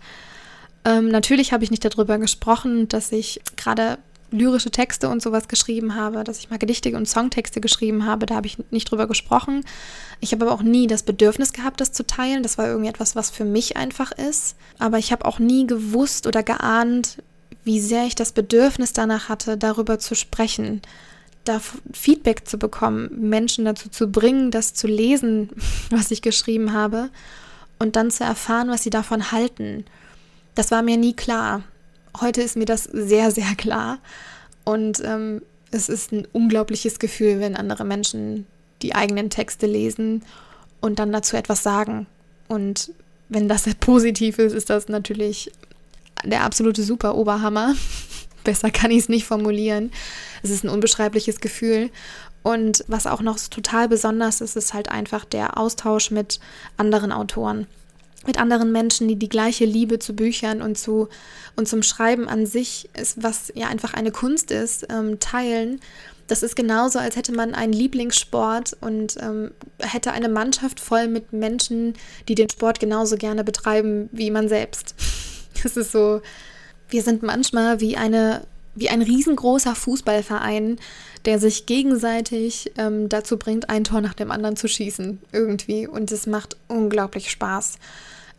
ähm, 0.83 1.09
natürlich 1.09 1.53
habe 1.53 1.63
ich 1.63 1.71
nicht 1.71 1.85
darüber 1.85 2.17
gesprochen, 2.17 2.87
dass 2.87 3.11
ich 3.11 3.41
gerade 3.55 3.97
lyrische 4.31 4.71
Texte 4.71 5.09
und 5.09 5.21
sowas 5.21 5.47
geschrieben 5.47 5.95
habe, 5.95 6.23
dass 6.23 6.39
ich 6.39 6.49
mal 6.49 6.57
Gedichte 6.57 6.95
und 6.95 7.07
Songtexte 7.07 7.61
geschrieben 7.61 8.05
habe, 8.05 8.25
da 8.25 8.35
habe 8.35 8.47
ich 8.47 8.57
nicht 8.71 8.89
drüber 8.89 9.07
gesprochen. 9.07 9.63
Ich 10.19 10.31
habe 10.31 10.45
aber 10.45 10.53
auch 10.53 10.63
nie 10.63 10.87
das 10.87 11.03
Bedürfnis 11.03 11.53
gehabt, 11.53 11.81
das 11.81 11.91
zu 11.91 12.05
teilen. 12.05 12.43
Das 12.43 12.57
war 12.57 12.67
irgendwie 12.67 12.89
etwas, 12.89 13.15
was 13.15 13.29
für 13.29 13.45
mich 13.45 13.77
einfach 13.77 14.11
ist. 14.11 14.55
Aber 14.79 14.97
ich 14.97 15.11
habe 15.11 15.25
auch 15.25 15.39
nie 15.39 15.67
gewusst 15.67 16.27
oder 16.27 16.43
geahnt, 16.43 17.17
wie 17.63 17.79
sehr 17.79 18.05
ich 18.05 18.15
das 18.15 18.31
Bedürfnis 18.31 18.93
danach 18.93 19.29
hatte, 19.29 19.57
darüber 19.57 19.99
zu 19.99 20.15
sprechen, 20.15 20.81
da 21.43 21.61
Feedback 21.91 22.47
zu 22.47 22.57
bekommen, 22.57 23.09
Menschen 23.29 23.65
dazu 23.65 23.89
zu 23.89 24.07
bringen, 24.07 24.51
das 24.51 24.73
zu 24.73 24.87
lesen, 24.87 25.49
was 25.89 26.11
ich 26.11 26.21
geschrieben 26.21 26.73
habe 26.73 27.09
und 27.79 27.95
dann 27.95 28.11
zu 28.11 28.23
erfahren, 28.23 28.69
was 28.69 28.83
sie 28.83 28.89
davon 28.89 29.31
halten. 29.31 29.85
Das 30.55 30.71
war 30.71 30.81
mir 30.81 30.97
nie 30.97 31.13
klar. 31.13 31.63
Heute 32.19 32.41
ist 32.41 32.57
mir 32.57 32.65
das 32.65 32.83
sehr, 32.83 33.31
sehr 33.31 33.55
klar. 33.55 33.99
Und 34.63 35.01
ähm, 35.03 35.41
es 35.71 35.89
ist 35.89 36.11
ein 36.11 36.27
unglaubliches 36.33 36.99
Gefühl, 36.99 37.39
wenn 37.39 37.55
andere 37.55 37.85
Menschen 37.85 38.45
die 38.81 38.95
eigenen 38.95 39.29
Texte 39.29 39.67
lesen 39.67 40.23
und 40.81 40.99
dann 40.99 41.11
dazu 41.11 41.37
etwas 41.37 41.63
sagen. 41.63 42.07
Und 42.47 42.91
wenn 43.29 43.47
das 43.47 43.63
positiv 43.79 44.39
ist, 44.39 44.53
ist 44.53 44.69
das 44.69 44.87
natürlich 44.87 45.51
der 46.25 46.43
absolute 46.43 46.83
super 46.83 47.15
Oberhammer. 47.15 47.75
Besser 48.43 48.71
kann 48.71 48.91
ich 48.91 48.99
es 48.99 49.09
nicht 49.09 49.25
formulieren. 49.25 49.91
Es 50.43 50.49
ist 50.49 50.63
ein 50.63 50.69
unbeschreibliches 50.69 51.39
Gefühl. 51.39 51.91
Und 52.43 52.83
was 52.87 53.05
auch 53.05 53.21
noch 53.21 53.39
total 53.39 53.87
besonders 53.87 54.41
ist, 54.41 54.55
ist 54.57 54.73
halt 54.73 54.89
einfach 54.89 55.25
der 55.25 55.57
Austausch 55.57 56.09
mit 56.09 56.39
anderen 56.75 57.11
Autoren 57.11 57.67
mit 58.25 58.39
anderen 58.39 58.71
Menschen, 58.71 59.07
die 59.07 59.15
die 59.15 59.29
gleiche 59.29 59.65
Liebe 59.65 59.99
zu 59.99 60.15
Büchern 60.15 60.61
und 60.61 60.77
zu 60.77 61.09
und 61.55 61.67
zum 61.67 61.83
Schreiben 61.83 62.27
an 62.27 62.45
sich 62.45 62.89
ist, 62.99 63.23
was 63.23 63.51
ja 63.55 63.67
einfach 63.67 63.93
eine 63.93 64.11
Kunst 64.11 64.51
ist, 64.51 64.85
ähm, 64.89 65.19
teilen. 65.19 65.79
Das 66.27 66.43
ist 66.43 66.55
genauso, 66.55 66.99
als 66.99 67.15
hätte 67.15 67.33
man 67.33 67.53
einen 67.53 67.73
Lieblingssport 67.73 68.77
und 68.79 69.17
ähm, 69.19 69.51
hätte 69.79 70.11
eine 70.11 70.29
Mannschaft 70.29 70.79
voll 70.79 71.07
mit 71.07 71.33
Menschen, 71.33 71.95
die 72.27 72.35
den 72.35 72.49
Sport 72.49 72.79
genauso 72.79 73.17
gerne 73.17 73.43
betreiben 73.43 74.09
wie 74.11 74.31
man 74.31 74.47
selbst. 74.47 74.95
Das 75.63 75.77
ist 75.77 75.91
so, 75.91 76.21
wir 76.89 77.03
sind 77.03 77.21
manchmal 77.21 77.81
wie 77.81 77.95
eine 77.95 78.47
wie 78.75 78.89
ein 78.89 79.01
riesengroßer 79.01 79.75
Fußballverein, 79.75 80.79
der 81.25 81.39
sich 81.39 81.65
gegenseitig 81.65 82.71
ähm, 82.77 83.09
dazu 83.09 83.37
bringt, 83.37 83.69
ein 83.69 83.83
Tor 83.83 84.01
nach 84.01 84.13
dem 84.13 84.31
anderen 84.31 84.55
zu 84.55 84.67
schießen 84.67 85.19
irgendwie. 85.31 85.87
Und 85.87 86.11
es 86.11 86.25
macht 86.25 86.57
unglaublich 86.67 87.31
Spaß. 87.31 87.75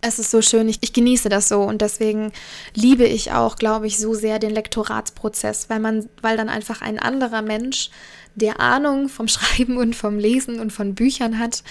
Es 0.01 0.18
ist 0.18 0.33
so 0.33 0.42
schön, 0.42 0.68
ich, 0.68 0.79
ich 0.81 0.92
genieße 0.92 1.29
das 1.29 1.49
so 1.49 1.62
und 1.62 1.81
deswegen 1.81 2.33
liebe 2.75 3.05
ich 3.05 3.31
auch, 3.31 3.55
glaube 3.55 3.87
ich, 3.87 3.99
so 3.99 4.14
sehr 4.14 4.40
den 4.40 4.51
Lektoratsprozess, 4.51 5.71
weil 5.71 5.79
man, 5.79 6.09
weil 6.23 6.37
dann 6.37 6.49
einfach 6.49 6.83
ein 6.83 6.99
anderer 6.99 7.40
Mensch, 7.40 7.90
der 8.35 8.59
Ahnung 8.59 9.09
vom 9.09 9.29
Schreiben 9.29 9.77
und 9.77 9.95
vom 9.95 10.18
Lesen 10.18 10.59
und 10.59 10.73
von 10.73 10.97
Büchern 10.97 11.38
hat, 11.38 11.62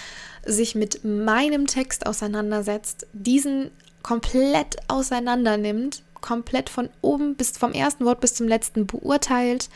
sich 0.45 0.75
mit 0.75 1.03
meinem 1.03 1.67
Text 1.67 2.05
auseinandersetzt, 2.05 3.05
diesen 3.11 3.69
komplett 4.01 4.77
auseinander 4.87 5.57
nimmt 5.57 6.01
komplett 6.21 6.69
von 6.69 6.89
oben 7.01 7.35
bis 7.35 7.57
vom 7.57 7.73
ersten 7.73 8.05
Wort 8.05 8.21
bis 8.21 8.35
zum 8.35 8.47
letzten 8.47 8.87
beurteilt, 8.87 9.69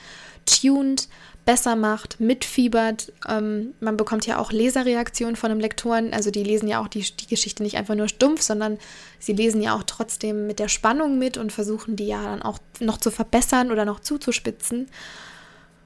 tuned, 0.46 1.08
besser 1.46 1.76
macht, 1.76 2.20
mitfiebert. 2.20 3.14
Ähm, 3.28 3.74
man 3.80 3.98
bekommt 3.98 4.26
ja 4.26 4.40
auch 4.40 4.52
Leserreaktionen 4.52 5.36
von 5.36 5.50
den 5.50 5.60
Lektoren. 5.60 6.14
Also 6.14 6.32
die 6.32 6.44
lesen 6.44 6.68
ja 6.68 6.82
auch 6.82 6.88
die, 6.88 7.02
die 7.02 7.28
Geschichte 7.28 7.64
nicht 7.64 7.78
einfach 7.78 7.96
nur 7.96 8.08
stumpf, 8.08 8.42
sondern 8.42 8.80
sie 9.20 9.34
lesen 9.34 9.62
ja 9.62 9.76
auch 9.76 9.84
trotzdem 9.84 10.48
mit 10.48 10.60
der 10.60 10.68
Spannung 10.68 11.20
mit 11.20 11.38
und 11.38 11.52
versuchen 11.52 11.96
die 11.96 12.08
ja 12.08 12.24
dann 12.24 12.42
auch 12.42 12.58
noch 12.80 12.98
zu 12.98 13.12
verbessern 13.12 13.72
oder 13.72 13.86
noch 13.86 14.00
zuzuspitzen. 14.00 14.88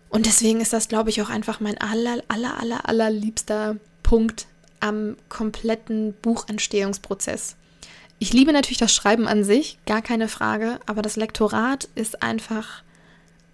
Und 0.09 0.25
deswegen 0.25 0.61
ist 0.61 0.73
das, 0.73 0.87
glaube 0.87 1.09
ich, 1.09 1.21
auch 1.21 1.29
einfach 1.29 1.59
mein 1.59 1.77
aller, 1.77 2.23
aller, 2.29 2.59
aller, 2.59 2.89
aller 2.89 3.09
liebster 3.11 3.75
Punkt 4.01 4.47
am 4.79 5.17
kompletten 5.27 6.13
Buchentstehungsprozess. 6.21 7.57
Ich 8.19 8.33
liebe 8.33 8.51
natürlich 8.51 8.77
das 8.77 8.93
Schreiben 8.93 9.27
an 9.27 9.45
sich, 9.45 9.79
gar 9.85 10.01
keine 10.01 10.27
Frage, 10.27 10.79
aber 10.85 11.01
das 11.01 11.15
Lektorat 11.15 11.87
ist 11.95 12.21
einfach 12.21 12.83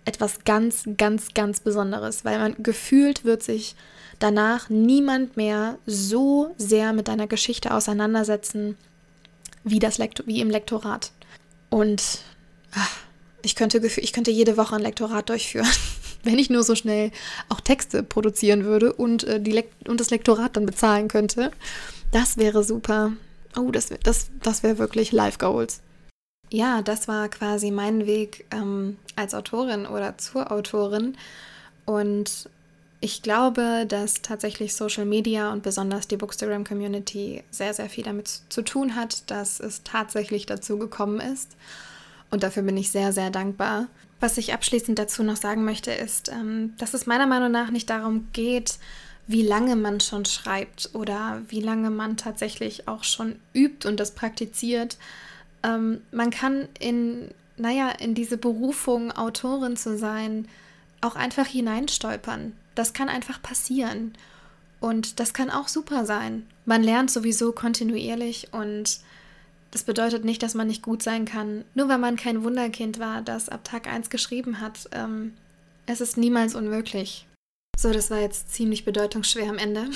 etwas 0.05 0.43
ganz, 0.43 0.83
ganz, 0.97 1.33
ganz 1.33 1.59
Besonderes, 1.59 2.25
weil 2.25 2.39
man 2.39 2.55
gefühlt 2.59 3.25
wird 3.25 3.43
sich 3.43 3.75
danach 4.17 4.69
niemand 4.69 5.37
mehr 5.37 5.77
so 5.85 6.53
sehr 6.57 6.93
mit 6.93 7.07
deiner 7.07 7.27
Geschichte 7.27 7.73
auseinandersetzen 7.73 8.75
wie, 9.63 9.79
das 9.79 9.97
Lektor 9.97 10.25
wie 10.25 10.41
im 10.41 10.49
Lektorat. 10.49 11.11
Und 11.69 12.19
ach, 12.73 12.97
ich, 13.43 13.55
könnte, 13.55 13.85
ich 13.85 14.13
könnte 14.13 14.31
jede 14.31 14.57
Woche 14.57 14.75
ein 14.75 14.81
Lektorat 14.81 15.29
durchführen, 15.29 15.67
wenn 16.23 16.39
ich 16.39 16.49
nur 16.49 16.63
so 16.63 16.75
schnell 16.75 17.11
auch 17.49 17.61
Texte 17.61 18.01
produzieren 18.01 18.63
würde 18.63 18.93
und, 18.93 19.23
äh, 19.25 19.39
die 19.39 19.63
und 19.87 19.99
das 19.99 20.09
Lektorat 20.09 20.55
dann 20.55 20.65
bezahlen 20.65 21.07
könnte. 21.07 21.51
Das 22.11 22.37
wäre 22.37 22.63
super. 22.63 23.11
Oh, 23.57 23.71
das, 23.71 23.89
das, 24.03 24.29
das 24.41 24.63
wäre 24.63 24.77
wirklich 24.77 25.11
Life 25.11 25.37
Goals. 25.37 25.81
Ja, 26.51 26.81
das 26.81 27.07
war 27.07 27.27
quasi 27.29 27.71
mein 27.71 28.05
Weg 28.05 28.45
ähm, 28.51 28.97
als 29.15 29.33
Autorin 29.33 29.85
oder 29.85 30.17
zur 30.17 30.51
Autorin. 30.51 31.17
Und 31.85 32.49
ich 33.01 33.21
glaube, 33.21 33.85
dass 33.87 34.21
tatsächlich 34.21 34.73
Social 34.73 35.05
Media 35.05 35.51
und 35.51 35.63
besonders 35.63 36.07
die 36.07 36.17
Bookstagram 36.17 36.63
Community 36.63 37.43
sehr, 37.51 37.73
sehr 37.73 37.89
viel 37.89 38.03
damit 38.03 38.41
zu 38.49 38.61
tun 38.61 38.95
hat, 38.95 39.29
dass 39.29 39.59
es 39.59 39.83
tatsächlich 39.83 40.45
dazu 40.45 40.77
gekommen 40.77 41.19
ist. 41.19 41.55
Und 42.31 42.43
dafür 42.43 42.63
bin 42.63 42.77
ich 42.77 42.91
sehr, 42.91 43.11
sehr 43.11 43.29
dankbar. 43.29 43.87
Was 44.19 44.37
ich 44.37 44.53
abschließend 44.53 44.97
dazu 44.97 45.23
noch 45.23 45.35
sagen 45.35 45.65
möchte, 45.65 45.91
ist, 45.91 46.29
ähm, 46.29 46.73
dass 46.77 46.93
es 46.93 47.05
meiner 47.05 47.27
Meinung 47.27 47.51
nach 47.51 47.69
nicht 47.69 47.89
darum 47.89 48.27
geht, 48.33 48.79
wie 49.27 49.41
lange 49.41 49.75
man 49.75 49.99
schon 49.99 50.25
schreibt 50.25 50.89
oder 50.93 51.41
wie 51.47 51.61
lange 51.61 51.89
man 51.89 52.17
tatsächlich 52.17 52.87
auch 52.87 53.03
schon 53.03 53.37
übt 53.53 53.87
und 53.87 53.99
das 53.99 54.11
praktiziert. 54.11 54.97
Ähm, 55.63 56.01
man 56.11 56.29
kann 56.29 56.67
in, 56.79 57.31
naja, 57.57 57.89
in 57.89 58.13
diese 58.13 58.37
Berufung, 58.37 59.11
Autorin 59.11 59.77
zu 59.77 59.97
sein, 59.97 60.47
auch 61.01 61.15
einfach 61.15 61.47
hineinstolpern. 61.47 62.53
Das 62.75 62.93
kann 62.93 63.09
einfach 63.09 63.41
passieren. 63.41 64.13
Und 64.79 65.19
das 65.19 65.33
kann 65.33 65.49
auch 65.49 65.67
super 65.67 66.05
sein. 66.05 66.45
Man 66.65 66.83
lernt 66.83 67.09
sowieso 67.09 67.51
kontinuierlich 67.51 68.49
und 68.51 68.99
das 69.71 69.83
bedeutet 69.83 70.23
nicht, 70.23 70.43
dass 70.43 70.53
man 70.53 70.67
nicht 70.67 70.83
gut 70.83 71.01
sein 71.01 71.25
kann. 71.25 71.65
Nur 71.73 71.89
weil 71.89 71.97
man 71.97 72.15
kein 72.15 72.43
Wunderkind 72.43 72.99
war, 72.99 73.21
das 73.21 73.49
ab 73.49 73.63
Tag 73.63 73.87
1 73.87 74.09
geschrieben 74.09 74.61
hat. 74.61 74.87
Ähm, 74.91 75.33
es 75.85 76.01
ist 76.01 76.17
niemals 76.17 76.55
unmöglich. 76.55 77.25
So, 77.77 77.91
das 77.91 78.09
war 78.09 78.19
jetzt 78.19 78.53
ziemlich 78.53 78.85
bedeutungsschwer 78.85 79.49
am 79.49 79.57
Ende. 79.57 79.89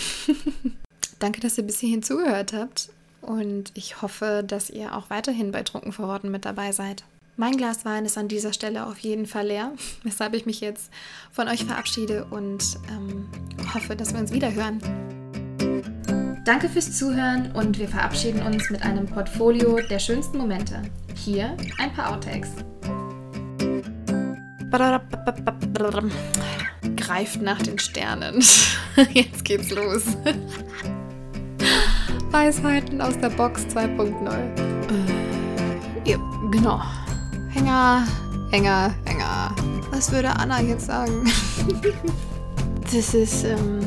Danke, 1.20 1.42
dass 1.42 1.58
ihr 1.58 1.63
bis 1.63 1.80
hierhin 1.80 2.04
zugehört 2.04 2.54
habt 2.54 2.89
und 3.22 3.72
ich 3.74 4.02
hoffe, 4.02 4.44
dass 4.46 4.70
ihr 4.70 4.96
auch 4.96 5.10
weiterhin 5.10 5.52
bei 5.52 5.63
Trunken 5.63 5.92
vor 5.92 6.08
Worten 6.08 6.32
mit 6.32 6.46
dabei 6.46 6.72
seid. 6.72 7.04
Mein 7.36 7.56
Glas 7.56 7.86
Wein 7.86 8.06
ist 8.06 8.18
an 8.18 8.28
dieser 8.28 8.52
Stelle 8.52 8.86
auf 8.86 9.00
jeden 9.00 9.26
Fall 9.26 9.48
leer, 9.48 9.72
weshalb 10.04 10.34
ich 10.34 10.46
mich 10.46 10.62
jetzt 10.62 10.92
von 11.32 11.48
euch 11.48 11.65
verabschiede 11.65 12.26
und 12.26 12.78
ähm, 12.89 13.30
hoffe, 13.74 13.96
dass 13.96 14.13
wir 14.13 14.20
uns 14.20 14.34
wieder 14.34 14.54
hören. 14.54 14.80
Danke 16.46 16.68
fürs 16.68 16.98
Zuhören 16.98 17.52
und 17.54 17.78
wir 17.80 17.88
verabschieden 17.88 18.42
uns 18.42 18.70
mit 18.70 18.82
einem 18.82 19.06
Portfolio 19.06 19.80
der 19.89 20.00
schönsten 20.00 20.38
Momente. 20.38 20.82
Hier 21.15 21.56
ein 21.78 21.94
paar 21.94 22.12
Outtakes 22.12 22.50
greift 26.95 27.41
nach 27.41 27.62
den 27.62 27.80
Sternen. 27.80 28.43
Jetzt 29.13 29.45
geht's 29.45 29.71
los. 29.71 30.04
Weisheiten 32.32 33.02
aus 33.02 33.17
der 33.19 33.30
Box 33.30 33.65
2.0. 33.73 34.30
Äh, 36.06 36.10
ja, 36.10 36.17
genau. 36.52 36.82
Hänger, 37.49 38.06
Hänger, 38.52 38.93
Hänger. 39.06 39.56
Was 39.91 40.12
würde 40.12 40.30
Anna 40.30 40.62
jetzt 40.62 40.86
sagen? 40.86 41.30
das 42.84 43.13
ist, 43.13 43.43
ähm, 43.43 43.80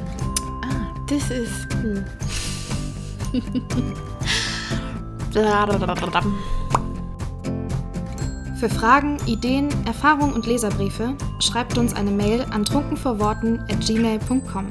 ah, 0.65 0.93
das 1.09 1.31
ist, 1.31 1.69
hm. 1.81 2.05
Für 8.59 8.69
Fragen, 8.69 9.17
Ideen, 9.27 9.69
Erfahrungen 9.87 10.35
und 10.35 10.47
Leserbriefe 10.47 11.15
schreibt 11.43 11.77
uns 11.77 11.95
eine 11.95 12.11
Mail 12.11 12.47
an 12.51 12.65
trunkenvorworten 12.65 13.61
at 13.71 13.81
gmail.com. 13.81 14.67